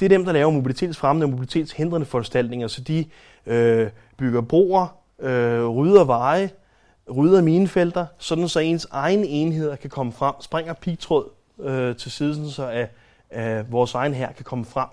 [0.00, 3.04] det er dem, der laver mobilitetsfremmende og mobilitetshindrende foranstaltninger, så de
[3.46, 4.86] øh, bygger broer,
[5.20, 6.50] øh, rydder veje,
[7.16, 11.28] rydder minefelter, sådan så ens egne enheder kan komme frem, springer pigtråd,
[11.60, 12.90] øh, til siden, så at,
[13.30, 14.88] at vores egen her kan komme frem.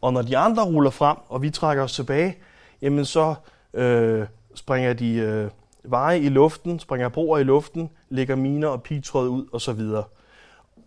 [0.00, 2.36] Og når de andre ruller frem, og vi trækker os tilbage,
[2.82, 3.34] jamen så
[3.74, 5.50] øh, springer de øh,
[5.84, 9.80] veje i luften, springer broer i luften, lægger miner og pigtråd ud osv.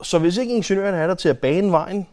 [0.01, 2.07] Så hvis ikke ingeniørerne er der til at bane vejen,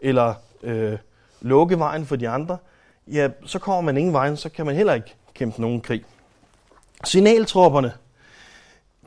[0.00, 0.98] eller øh,
[1.40, 2.58] lukke vejen for de andre,
[3.06, 6.04] ja, så kommer man ingen vejen, så kan man heller ikke kæmpe nogen krig.
[7.04, 7.92] Signaltropperne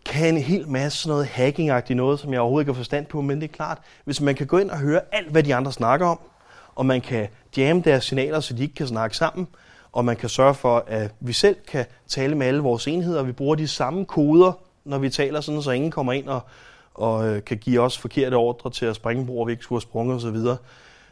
[0.06, 3.42] kan en hel masse noget hackingagtigt noget, som jeg overhovedet ikke har forstand på, men
[3.42, 6.08] det er klart, hvis man kan gå ind og høre alt, hvad de andre snakker
[6.08, 6.20] om,
[6.76, 9.48] og man kan jamme deres signaler, så de ikke kan snakke sammen,
[9.94, 13.32] og man kan sørge for, at vi selv kan tale med alle vores enheder, vi
[13.32, 14.52] bruger de samme koder,
[14.86, 16.42] når vi taler sådan, så ingen kommer ind og,
[16.94, 19.90] og øh, kan give os forkerte ordre til at springe broer, vi ikke skulle have
[19.90, 20.38] sprunget osv.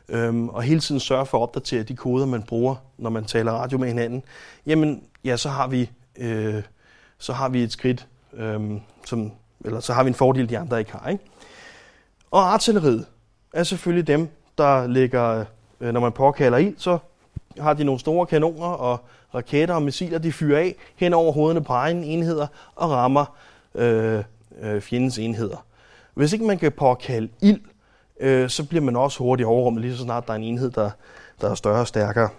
[0.10, 3.52] Øhm, og hele tiden sørge for at opdatere de koder, man bruger, når man taler
[3.52, 4.24] radio med hinanden,
[4.66, 6.64] jamen, ja, så har vi, øh,
[7.18, 8.72] så har vi et skridt, øh,
[9.06, 9.32] som,
[9.66, 11.10] eller så har vi en fordel, de andre ikke har.
[11.10, 11.24] Ikke?
[12.32, 13.06] Og artilleriet
[13.54, 15.46] er selvfølgelig dem, der ligger,
[15.80, 16.98] øh, når man påkalder ild, så
[17.60, 19.00] har de nogle store kanoner og
[19.36, 23.38] raketter og missiler, de fyrer af hen over hovederne på egne enheder og rammer
[23.76, 24.24] øh,
[24.62, 25.66] øh, fjendens enheder.
[26.14, 27.62] Hvis ikke man kan påkalde ild,
[28.20, 30.92] øh, så bliver man også hurtigt overrummet, lige så snart der er en enhed, der,
[31.42, 32.30] der er større og stærkere.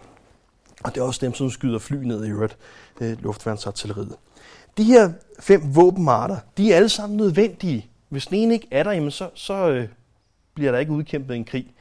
[0.84, 2.56] Og det er også dem, som skyder fly ned i øvrigt,
[3.00, 4.16] øh, luftværnsartilleriet.
[4.76, 7.86] De her fem våbenarter, de er alle sammen nødvendige.
[8.08, 9.88] Hvis den ene ikke er der, jamen så, så øh,
[10.54, 11.74] bliver der ikke udkæmpet en krig.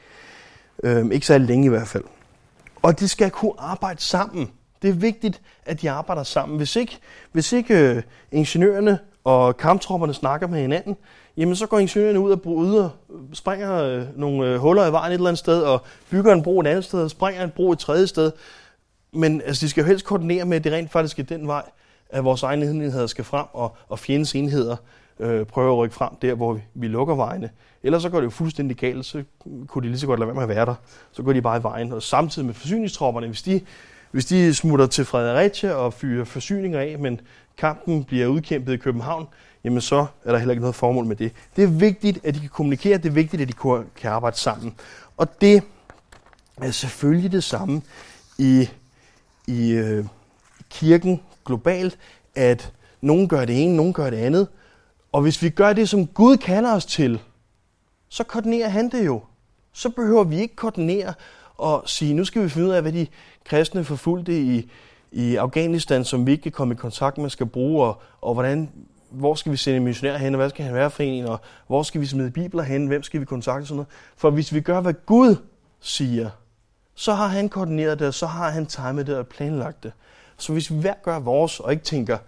[0.82, 2.04] Øh, ikke særlig længe i hvert fald.
[2.82, 4.50] Og de skal kunne arbejde sammen.
[4.82, 6.56] Det er vigtigt, at de arbejder sammen.
[6.56, 6.98] Hvis ikke,
[7.32, 10.96] hvis ikke øh, ingeniørerne og kamptropperne snakker med hinanden,
[11.36, 12.88] jamen så går ingeniørerne ud og bryder,
[13.32, 16.60] springer øh, nogle øh, huller i vejen et eller andet sted, og bygger en bro
[16.60, 18.32] et andet sted, og springer en bro et tredje sted.
[19.12, 21.62] Men altså, de skal jo helst koordinere med, at det rent faktisk er den vej,
[22.10, 24.76] at vores egne enheder skal frem, og, og fjendens enheder
[25.20, 27.50] øh, prøver at rykke frem der, hvor vi, vi lukker vejene.
[27.82, 29.22] Ellers så går det jo fuldstændig galt, så
[29.66, 30.74] kunne de lige så godt lade være med at være der.
[31.12, 31.92] Så går de bare i vejen.
[31.92, 33.60] Og samtidig med forsyningstropperne, hvis de,
[34.10, 37.20] hvis de smutter til Fredericia og fyrer forsyninger af, men
[37.58, 39.26] kampen bliver udkæmpet i København,
[39.64, 41.32] jamen så er der heller ikke noget formål med det.
[41.56, 44.74] Det er vigtigt, at de kan kommunikere, det er vigtigt, at de kan arbejde sammen.
[45.16, 45.62] Og det
[46.56, 47.82] er selvfølgelig det samme
[48.38, 48.68] i,
[49.46, 50.04] i øh,
[50.70, 51.98] kirken globalt,
[52.34, 54.48] at nogen gør det ene, nogen gør det andet.
[55.12, 57.20] Og hvis vi gør det, som Gud kalder os til,
[58.08, 59.22] så koordinerer han det jo.
[59.72, 61.14] Så behøver vi ikke koordinere
[61.56, 63.06] og sige, nu skal vi finde ud af, hvad de
[63.44, 64.70] kristne forfulgte i,
[65.12, 68.70] i Afghanistan, som vi ikke kan komme i kontakt med, skal bruge, og, og hvordan,
[69.10, 71.82] hvor skal vi sende missionærer hen, og hvad skal han være for en, og hvor
[71.82, 73.88] skal vi smide bibler hen, hvem skal vi kontakte, sådan noget.
[74.16, 75.36] For hvis vi gør, hvad Gud
[75.80, 76.30] siger,
[76.94, 79.92] så har han koordineret det, og så har han timet det og planlagt det.
[80.36, 82.18] Så hvis vi hver gør vores, og ikke tænker,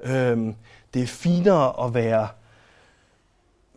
[0.00, 0.54] øh,
[0.94, 2.28] det er finere at være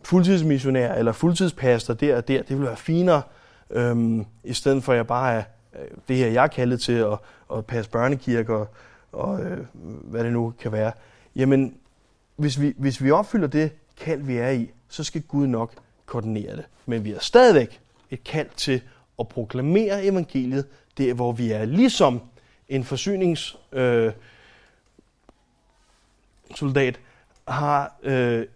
[0.02, 3.22] fuldtidsmissionær eller fuldtidspastor der og der, det vil være finere,
[3.70, 5.42] øhm, i stedet for at jeg bare er
[5.74, 7.18] øh, det her, jeg er kaldet til at,
[7.56, 8.68] at passe børnekirker og,
[9.12, 9.58] og øh,
[10.04, 10.92] hvad det nu kan være.
[11.36, 11.76] Jamen,
[12.36, 15.72] hvis vi, hvis vi opfylder det kald, vi er i, så skal Gud nok
[16.06, 16.64] koordinere det.
[16.86, 18.82] Men vi har stadigvæk et kald til
[19.18, 20.66] at proklamere evangeliet
[20.98, 21.64] der, hvor vi er.
[21.64, 22.20] Ligesom
[22.68, 23.58] en forsynings...
[23.72, 24.12] Øh,
[26.54, 27.00] soldat
[27.48, 28.46] har øh,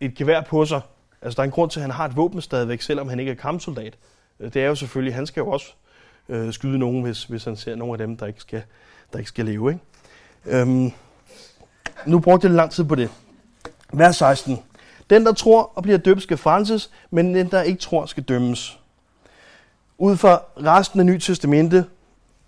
[0.00, 0.80] et gevær på sig.
[1.22, 3.32] Altså, der er en grund til, at han har et våben stadigvæk, selvom han ikke
[3.32, 3.94] er kampsoldat.
[4.40, 5.72] Øh, det er jo selvfølgelig, han skal jo også
[6.28, 8.62] øh, skyde nogen, hvis, hvis han ser nogle af dem, der ikke skal,
[9.12, 9.72] der ikke skal leve.
[9.72, 10.60] Ikke?
[10.60, 10.92] Øhm,
[12.06, 13.10] nu brugte jeg lang tid på det.
[13.92, 14.58] Vers 16.
[15.10, 18.78] Den, der tror og bliver døbt, skal frelses, men den, der ikke tror, skal dømmes.
[19.98, 21.84] Ud fra resten af Nyt Testamente,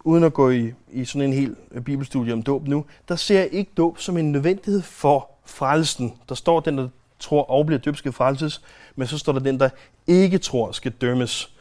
[0.04, 3.38] uden at gå i, i sådan en hel øh, bibelstudie om dåb nu, der ser
[3.38, 6.14] jeg ikke dåb som en nødvendighed for frelsen.
[6.28, 8.62] Der står, den, der tror og bliver døbt, skal frelses,
[8.96, 9.68] men så står der, den, der
[10.06, 11.52] ikke tror, skal dømmes.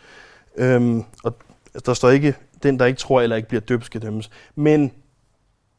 [0.56, 1.36] Øhm, og
[1.86, 4.30] der står ikke, den, der ikke tror eller ikke bliver døbt, skal dømmes.
[4.56, 4.91] Men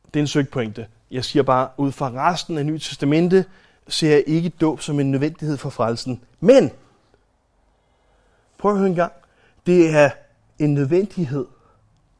[0.06, 0.86] det er en søgt pointe.
[1.10, 3.44] Jeg siger bare, ud fra resten af Nye Testamente,
[3.88, 6.20] ser jeg ikke dåb som en nødvendighed for frelsen.
[6.40, 6.70] Men,
[8.58, 9.12] prøv at høre en gang,
[9.66, 10.10] det er
[10.58, 11.46] en nødvendighed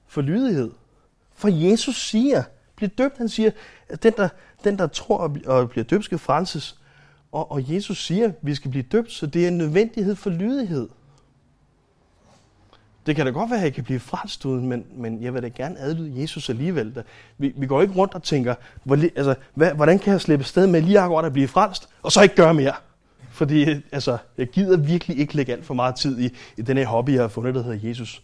[0.07, 0.71] for lydighed.
[1.35, 2.43] For Jesus siger,
[2.77, 3.51] bliv døbt, han siger,
[3.89, 4.29] at den der,
[4.71, 6.77] den, der tror og bliver døbt, skal frelses.
[7.33, 10.31] Og, og Jesus siger, at vi skal blive døbt, så det er en nødvendighed for
[10.31, 10.89] lydighed.
[13.07, 15.43] Det kan da godt være, at jeg kan blive frelst uden, men, men jeg vil
[15.43, 17.05] da gerne adlyde Jesus alligevel.
[17.39, 20.67] Vi, vi går ikke rundt og tænker, hvor, altså, hvad, hvordan kan jeg slippe sted
[20.67, 22.75] med lige akkurat at blive frelst, og så ikke gøre mere?
[23.31, 26.87] Fordi altså, jeg gider virkelig ikke lægge alt for meget tid i, i den her
[26.87, 28.23] hobby, jeg har fundet, der hedder Jesus.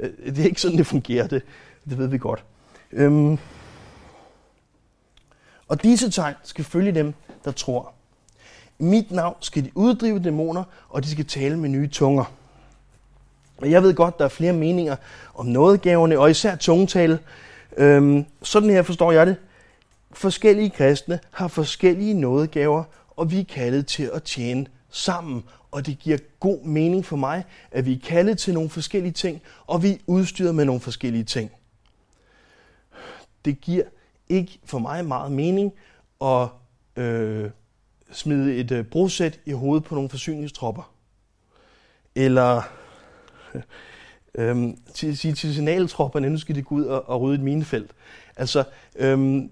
[0.00, 1.26] Øh, det er ikke sådan, det fungerer.
[1.26, 1.42] Det,
[1.88, 2.44] det ved vi godt.
[2.92, 3.38] Øhm.
[5.68, 7.92] Og disse tegn skal følge dem, der tror.
[8.78, 12.24] I mit navn skal de uddrive dæmoner, og de skal tale med nye tunger.
[13.56, 14.96] Og jeg ved godt, der er flere meninger
[15.34, 17.18] om nådegaverne, og især tungetale.
[17.76, 19.36] Øhm, sådan her forstår jeg det.
[20.12, 22.84] Forskellige kristne har forskellige nådegaver,
[23.16, 25.44] og vi er kaldet til at tjene sammen.
[25.70, 29.42] Og det giver god mening for mig, at vi er kaldet til nogle forskellige ting,
[29.66, 31.50] og vi er udstyret med nogle forskellige ting.
[33.44, 33.84] Det giver
[34.28, 35.72] ikke for mig meget mening
[36.20, 36.48] at
[36.96, 37.50] øh,
[38.12, 40.92] smide et øh, brosæt i hovedet på nogle forsyningstropper.
[42.14, 42.62] Eller
[44.38, 47.90] øh, til, sige til signaltropperne, nu skal de gå ud og, og rydde et minefelt.
[48.36, 48.64] Altså,
[48.96, 49.42] øh,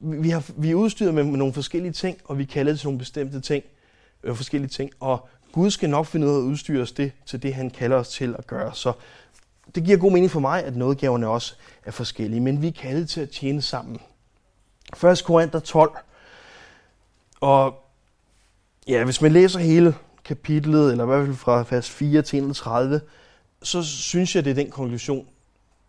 [0.00, 2.86] vi, har, vi er udstyret med, med nogle forskellige ting, og vi kalder det til
[2.86, 3.64] nogle bestemte ting,
[4.22, 7.42] øh, forskellige ting, og Gud skal nok finde ud af at udstyre os det, til
[7.42, 8.74] det, han kalder os til at gøre.
[8.74, 8.92] Så
[9.74, 11.54] det giver god mening for mig, at nådegaverne også
[11.84, 14.00] er forskellige, men vi er kaldet til at tjene sammen.
[15.04, 15.22] 1.
[15.24, 15.96] Korinther 12.
[17.40, 17.74] Og
[18.88, 23.00] ja, hvis man læser hele kapitlet, eller i hvert fald fra vers 4 til 31,
[23.62, 25.26] så synes jeg, det er den konklusion.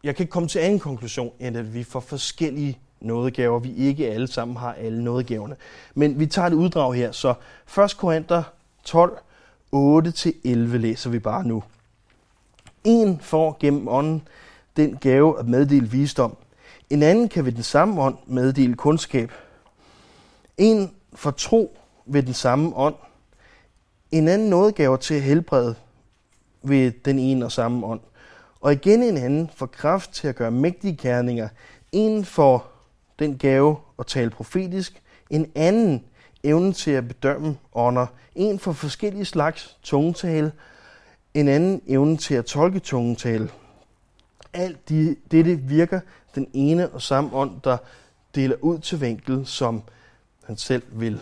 [0.04, 3.60] Jeg kan ikke komme til anden konklusion, end at vi får forskellige nådegaver.
[3.60, 5.56] Vi ikke alle sammen har alle nådegaverne.
[5.96, 7.12] Men vi tager et uddrag her.
[7.12, 7.34] Så
[7.84, 7.98] 1.
[7.98, 8.44] Korinther
[8.84, 9.18] 12,
[9.76, 11.64] 8-11 læser vi bare nu.
[12.84, 14.28] En får gennem ånden
[14.78, 16.38] den gave at meddele visdom.
[16.90, 19.32] En anden kan ved den samme ånd meddele kundskab.
[20.58, 22.96] En får tro ved den samme ånd.
[24.12, 25.76] En anden nådegave til at helbrede
[26.64, 28.00] ved den ene og samme ånd.
[28.62, 31.50] Og igen en anden får kraft til at gøre mægtige gerninger.
[31.92, 32.72] En får
[33.20, 35.02] den gave at tale profetisk.
[35.30, 36.06] En anden
[36.44, 38.06] evnen til at bedømme ånder.
[38.36, 40.52] En får forskellige slags tungetale.
[41.34, 43.50] En anden evne til at tolke tungetale.
[44.54, 46.00] Alt de, dette virker
[46.36, 47.78] den ene og samme ånd, der
[48.36, 49.84] deler ud til vinkel, som
[50.44, 51.22] han selv vil.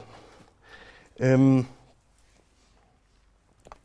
[1.20, 1.65] Øhm,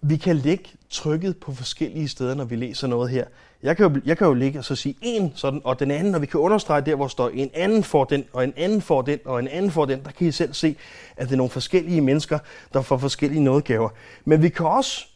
[0.00, 3.24] vi kan lægge trykket på forskellige steder, når vi læser noget her.
[3.62, 6.14] Jeg kan jo, jeg kan jo ligge og så sige en sådan, og den anden,
[6.14, 9.02] og vi kan understrege der, hvor står en anden får den, og en anden får
[9.02, 10.04] den, og en anden får den.
[10.04, 10.76] Der kan I selv se,
[11.16, 12.38] at det er nogle forskellige mennesker,
[12.72, 13.88] der får forskellige nådgaver.
[14.24, 15.06] Men vi kan også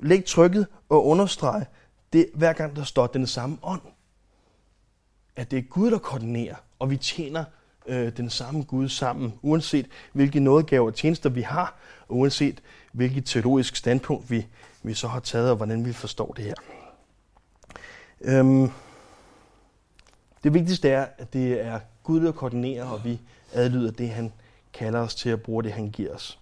[0.00, 1.66] læg trykket og understreg
[2.12, 3.82] det, hver gang der står den samme ånd.
[5.36, 7.44] At det er Gud, der koordinerer, og vi tjener
[7.86, 13.24] øh, den samme Gud sammen, uanset hvilke nådegaver og tjenester vi har, og uanset hvilket
[13.24, 14.46] teologisk standpunkt vi,
[14.82, 16.54] vi så har taget, og hvordan vi forstår det her.
[18.20, 18.70] Øhm,
[20.44, 23.20] det vigtigste er, at det er Gud, der koordinerer, og vi
[23.52, 24.32] adlyder det, han
[24.72, 26.38] kalder os til at bruge det, han giver os.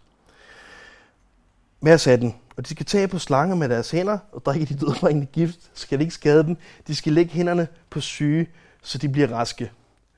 [1.87, 4.75] Mas af den, Og de skal tage på slanger med deres hænder og drikke de
[4.75, 5.59] dødbringende gift.
[5.75, 6.57] Skal det ikke skade dem?
[6.87, 8.47] De skal lægge hænderne på syge,
[8.83, 9.71] så de bliver raske.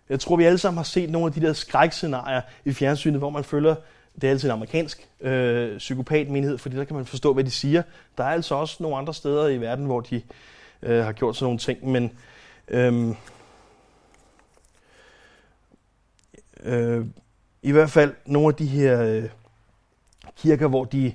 [0.09, 3.31] Jeg tror, vi alle sammen har set nogle af de der skrækscenarier i fjernsynet, hvor
[3.31, 3.75] man følger,
[4.15, 7.83] det er altid en amerikansk øh, psykopatmenighed, fordi der kan man forstå, hvad de siger.
[8.19, 10.23] Der er altså også nogle andre steder i verden, hvor de
[10.83, 12.13] øh, har gjort sådan nogle ting, men
[12.69, 13.15] øh,
[16.63, 17.07] øh,
[17.63, 19.25] i hvert fald nogle af de her øh,
[20.37, 21.15] kirker, hvor de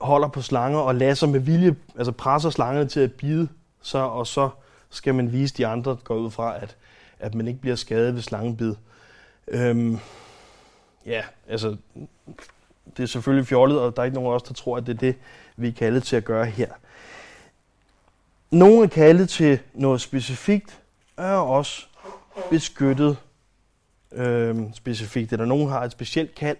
[0.00, 3.48] holder på slanger og lader sig med vilje, altså presser slangerne til at bide
[3.82, 4.50] så, og så
[4.90, 6.76] skal man vise de andre, der går ud fra, at,
[7.18, 8.74] at man ikke bliver skadet ved slangebid.
[9.48, 9.98] Øhm,
[11.06, 11.76] ja, altså,
[12.96, 14.94] det er selvfølgelig fjollet, og der er ikke nogen af os, der tror, at det
[14.94, 15.14] er det,
[15.56, 16.68] vi er kaldet til at gøre her.
[18.50, 20.80] Nogle er kaldet til noget specifikt,
[21.16, 21.86] er også
[22.50, 23.16] beskyttet
[24.12, 26.56] øhm, specifikt, eller nogen har et specielt kald,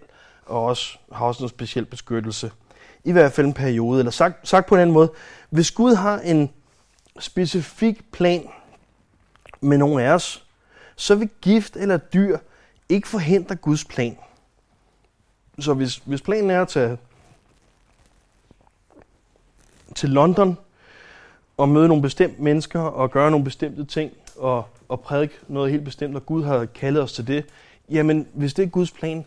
[0.47, 2.51] og også, har også noget specielt beskyttelse.
[3.09, 5.13] I hvert fald en periode, eller sagt, sagt på en anden måde,
[5.51, 6.51] hvis Gud har en
[7.19, 8.49] specifik plan
[9.61, 10.45] med nogen af os,
[10.97, 12.39] så vil gift eller dyr
[12.89, 14.19] ikke forhindre Guds plan.
[15.59, 16.99] Så hvis, hvis planen er at tage
[19.95, 20.59] til London
[21.57, 25.85] og møde nogle bestemte mennesker og gøre nogle bestemte ting og, og prædike noget helt
[25.85, 27.45] bestemt, og Gud har kaldet os til det,
[27.91, 29.25] jamen hvis det er Guds plan,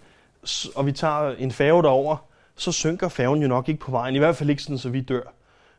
[0.76, 2.18] og vi tager en færge derover,
[2.62, 4.16] så synker færgen jo nok ikke på vejen.
[4.16, 5.22] I hvert fald ikke sådan, så vi dør.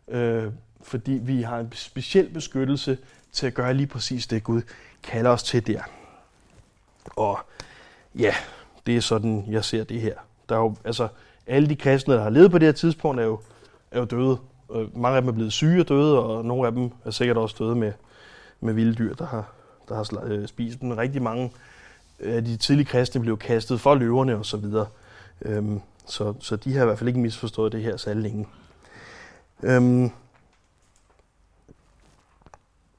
[0.09, 0.53] Øh,
[0.83, 2.99] fordi vi har en speciel beskyttelse
[3.33, 4.63] til at gøre lige præcis det, Gud
[5.03, 5.81] kalder os til der.
[7.05, 7.39] Og
[8.15, 8.35] ja,
[8.87, 10.15] det er sådan, jeg ser det her.
[10.49, 11.09] Der er jo, altså,
[11.47, 13.41] alle de kristne, der har levet på det her tidspunkt, er jo,
[13.91, 14.39] er jo døde.
[14.75, 17.37] Øh, mange af dem er blevet syge og døde, og nogle af dem er sikkert
[17.37, 17.93] også døde med,
[18.61, 19.53] med vilde dyr, der har,
[19.89, 20.91] der har øh, spist dem.
[20.91, 21.53] Rigtig mange
[22.21, 24.87] af de tidlige kristne blev kastet for løverne og så videre.
[25.43, 28.47] Øhm, så, så de har i hvert fald ikke misforstået det her særlig længe.
[29.63, 30.11] Øhm,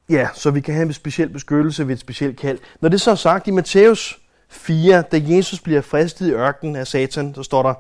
[0.10, 2.60] ja, så vi kan have en speciel beskyttelse ved et specielt kald.
[2.82, 6.88] Når det så er sagt i Matthæus 4, da Jesus bliver fristet i ørkenen af
[6.88, 7.74] Satan, så står der,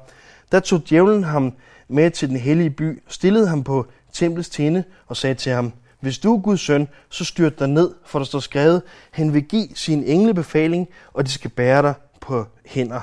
[0.51, 1.53] Der tog djævlen ham
[1.88, 6.19] med til den hellige by, stillede ham på templets tinde og sagde til ham, hvis
[6.19, 9.67] du er Guds søn, så styrt dig ned, for der står skrevet, han vil give
[9.76, 13.01] sin engle befaling, og de skal bære dig på hænder,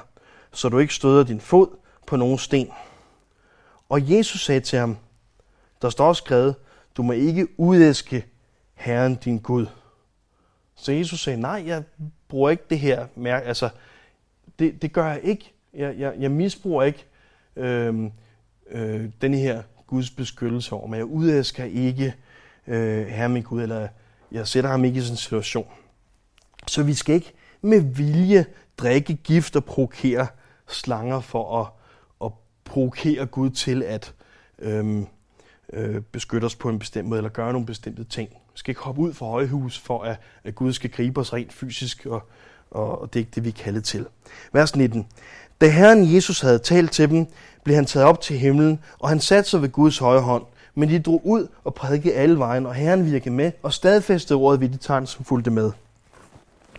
[0.52, 1.79] så du ikke støder din fod
[2.10, 2.70] på nogen sten.
[3.88, 4.96] Og Jesus sagde til ham,
[5.82, 6.54] der står skrevet,
[6.96, 8.26] du må ikke udæske
[8.74, 9.66] Herren din Gud.
[10.74, 11.82] Så Jesus sagde, nej, jeg
[12.28, 13.68] bruger ikke det her mærke, altså,
[14.58, 15.52] det, det gør jeg ikke.
[15.74, 17.06] Jeg, jeg, jeg misbruger ikke
[17.56, 18.10] øh,
[18.70, 20.96] øh, den her Guds beskyttelse over mig.
[20.96, 22.14] Jeg udæsker ikke
[22.66, 23.88] øh, Herren min Gud, eller
[24.32, 25.66] jeg sætter ham ikke i sådan en situation.
[26.66, 28.46] Så vi skal ikke med vilje
[28.78, 30.26] drikke gift og provokere
[30.68, 31.66] slanger for at,
[32.70, 34.14] provokerer Gud til at
[34.58, 35.06] øhm,
[35.72, 38.28] øh, beskytte os på en bestemt måde, eller gøre nogle bestemte ting.
[38.30, 41.52] Vi skal ikke hoppe ud fra højhus, for at, at Gud skal gribe os rent
[41.52, 42.22] fysisk, og,
[42.70, 44.06] og, og det er ikke det, vi er kaldet til.
[44.52, 45.06] Vers 19.
[45.60, 47.26] Da Herren Jesus havde talt til dem,
[47.64, 50.44] blev han taget op til himlen, og han satte sig ved Guds højre hånd.
[50.74, 54.60] Men de drog ud og prædikede alle vejen, og Herren virkede med, og stadfæstede ordet
[54.60, 55.72] ved de tegn, som fulgte med.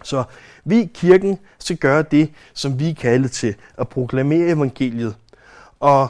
[0.03, 0.23] Så
[0.65, 5.15] vi i kirken skal gøre det, som vi er kaldet til, at proklamere evangeliet.
[5.81, 6.09] Og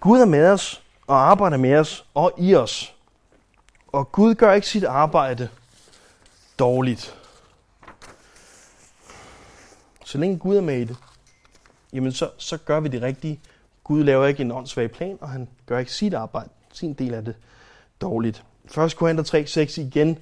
[0.00, 2.94] Gud er med os, og arbejder med os og i os.
[3.86, 5.48] Og Gud gør ikke sit arbejde
[6.58, 7.16] dårligt.
[10.04, 10.96] Så længe Gud er med i det,
[11.92, 13.40] jamen så, så gør vi det rigtige.
[13.84, 17.24] Gud laver ikke en åndssvag plan, og han gør ikke sit arbejde, sin del af
[17.24, 17.34] det,
[18.00, 18.44] dårligt.
[18.78, 18.96] 1.
[18.96, 20.18] Korinther 3:6 igen.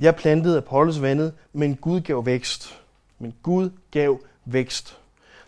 [0.00, 2.80] Jeg plantede Apollos vandet, men Gud gav vækst.
[3.18, 4.98] Men Gud gav vækst.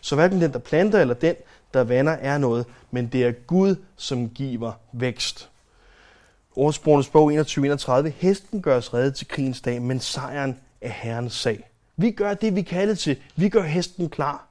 [0.01, 1.35] Så hverken den, der planter, eller den,
[1.73, 5.49] der vander, er noget, men det er Gud, som giver vækst.
[6.55, 8.07] Ordsprogenes bog 21-31.
[8.07, 11.69] Hesten gør os redde til krigens dag, men sejren er Herrens sag.
[11.97, 13.17] Vi gør det, vi kalder til.
[13.35, 14.47] Vi gør hesten klar.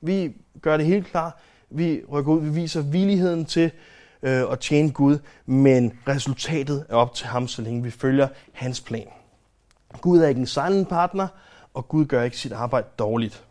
[0.00, 1.38] Vi gør det helt klar.
[1.70, 3.70] Vi rykker ud, vi viser villigheden til
[4.22, 8.80] øh, at tjene Gud, men resultatet er op til ham, så længe vi følger hans
[8.80, 9.06] plan.
[10.00, 11.28] Gud er ikke en silent partner,
[11.74, 13.44] og Gud gør ikke sit arbejde dårligt.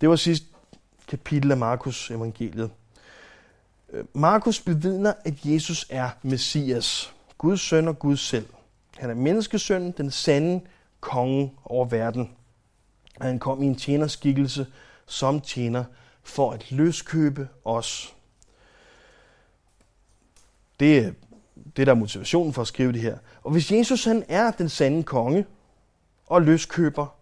[0.00, 0.44] Det var sidst
[1.10, 2.70] kapitel af Markus evangeliet.
[3.92, 8.46] Øh, Markus bevidner, at Jesus er Messias, Guds søn og Gud selv.
[8.98, 10.60] Han er menneskesønnen, den sande
[11.00, 12.30] konge over verden.
[13.20, 14.66] Og han kom i en tjenerskikkelse
[15.06, 15.84] som tjener
[16.22, 18.14] for at løskøbe os.
[20.80, 21.12] Det er
[21.76, 23.18] det, der er motivationen for at skrive det her.
[23.42, 25.46] Og hvis Jesus han er den sande konge
[26.26, 27.19] og løskøber,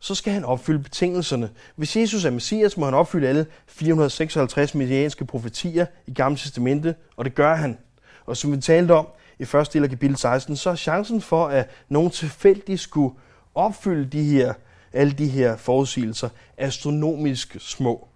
[0.00, 1.50] så skal han opfylde betingelserne.
[1.76, 7.24] Hvis Jesus er Messias, må han opfylde alle 456 messianske profetier i Gamle Testamente, og
[7.24, 7.78] det gør han.
[8.26, 11.46] Og som vi talte om i første del af kapitel 16, så er chancen for,
[11.46, 13.14] at nogen tilfældigt skulle
[13.54, 14.54] opfylde de her,
[14.92, 18.08] alle de her forudsigelser astronomisk små.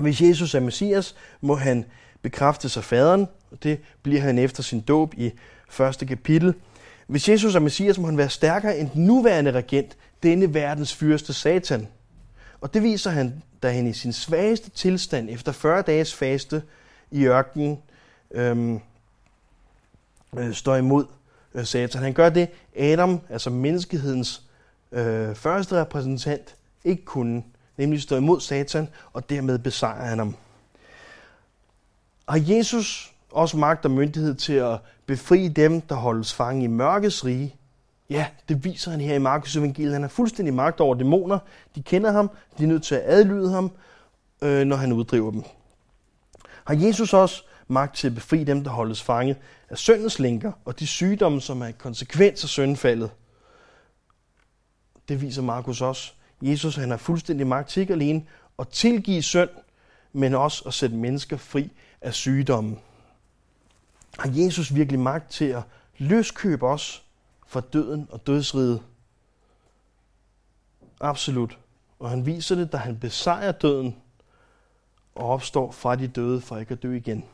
[0.00, 1.84] Hvis Jesus er Messias, må han
[2.22, 5.32] bekræfte sig faderen, og det bliver han efter sin dåb i
[5.68, 6.54] første kapitel.
[7.06, 11.32] Hvis Jesus er Messias, må han være stærkere end den nuværende regent, denne verdens fyrste
[11.32, 11.88] Satan.
[12.60, 16.62] Og det viser han, da han i sin svageste tilstand efter 40 dages faste
[17.10, 17.78] i ørkenen
[18.30, 18.80] øhm,
[20.36, 21.06] øh, står imod
[21.54, 22.02] øh, Satan.
[22.02, 24.42] Han gør det, Adam, altså menneskehedens
[24.92, 26.54] øh, første repræsentant,
[26.84, 27.42] ikke kunne,
[27.76, 30.36] nemlig stå imod Satan, og dermed besejrer han ham.
[32.28, 37.24] Har Jesus også magt og myndighed til at befri dem, der holdes fange i mørkets
[37.24, 37.54] rige,
[38.10, 39.92] Ja, det viser han her i Markus evangeliet.
[39.92, 41.38] Han har fuldstændig magt over dæmoner.
[41.74, 42.30] De kender ham.
[42.58, 43.70] De er nødt til at adlyde ham,
[44.42, 45.42] øh, når han uddriver dem.
[46.64, 49.36] Har Jesus også magt til at befri dem, der holdes fanget
[49.68, 53.10] af syndens lænker og de sygdomme, som er konsekvens af syndfaldet?
[55.08, 56.12] Det viser Markus også.
[56.42, 58.22] Jesus han har fuldstændig magt til ikke alene
[58.58, 59.50] at tilgive synd,
[60.12, 62.78] men også at sætte mennesker fri af sygdommen.
[64.18, 65.62] Har Jesus virkelig magt til at
[65.98, 67.04] løskøbe os
[67.48, 68.82] fra døden og dødsriget?
[71.00, 71.58] Absolut.
[71.98, 73.96] Og han viser det, da han besejrer døden
[75.14, 77.24] og opstår fra de døde for ikke at dø igen.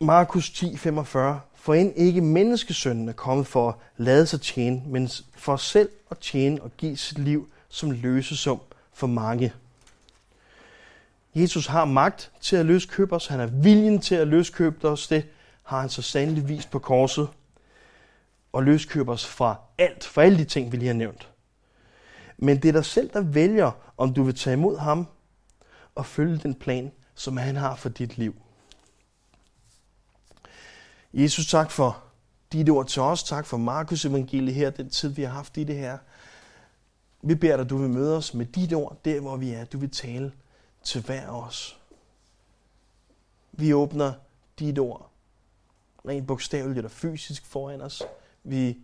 [0.00, 1.18] Markus 10:45
[1.54, 6.18] For end ikke menneskesønnen er kommet for at lade sig tjene, men for selv at
[6.18, 8.60] tjene og give sit liv som løsesum
[8.92, 9.52] for mange.
[11.34, 13.26] Jesus har magt til at løskøbe os.
[13.26, 15.08] Han har viljen til at løskøbe os.
[15.08, 15.26] Det
[15.62, 17.28] har han så sandelig vist på korset.
[18.52, 21.28] Og løskøbe os fra alt, fra alle de ting, vi lige har nævnt.
[22.38, 25.06] Men det er dig selv, der vælger, om du vil tage imod ham
[25.94, 28.34] og følge den plan, som han har for dit liv.
[31.12, 32.02] Jesus, tak for
[32.52, 33.22] dit ord til os.
[33.22, 35.98] Tak for Markus evangeliet her, den tid, vi har haft i det her.
[37.22, 39.64] Vi beder dig, du vil møde os med dit ord, der hvor vi er.
[39.64, 40.32] Du vil tale
[40.82, 41.80] til hver af os.
[43.52, 44.12] Vi åbner
[44.58, 45.10] dit ord,
[46.08, 48.02] rent bogstaveligt eller fysisk foran os.
[48.42, 48.78] Vi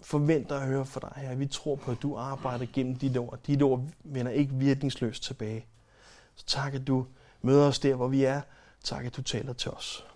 [0.00, 1.34] forventer at høre fra dig, her.
[1.34, 3.38] Vi tror på, at du arbejder gennem dit ord.
[3.46, 5.66] Dit ord vender ikke virkningsløst tilbage.
[6.34, 7.06] Så tak, at du
[7.42, 8.40] møder os der, hvor vi er.
[8.84, 10.06] Tak, at du taler til os.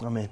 [0.00, 0.28] Amen.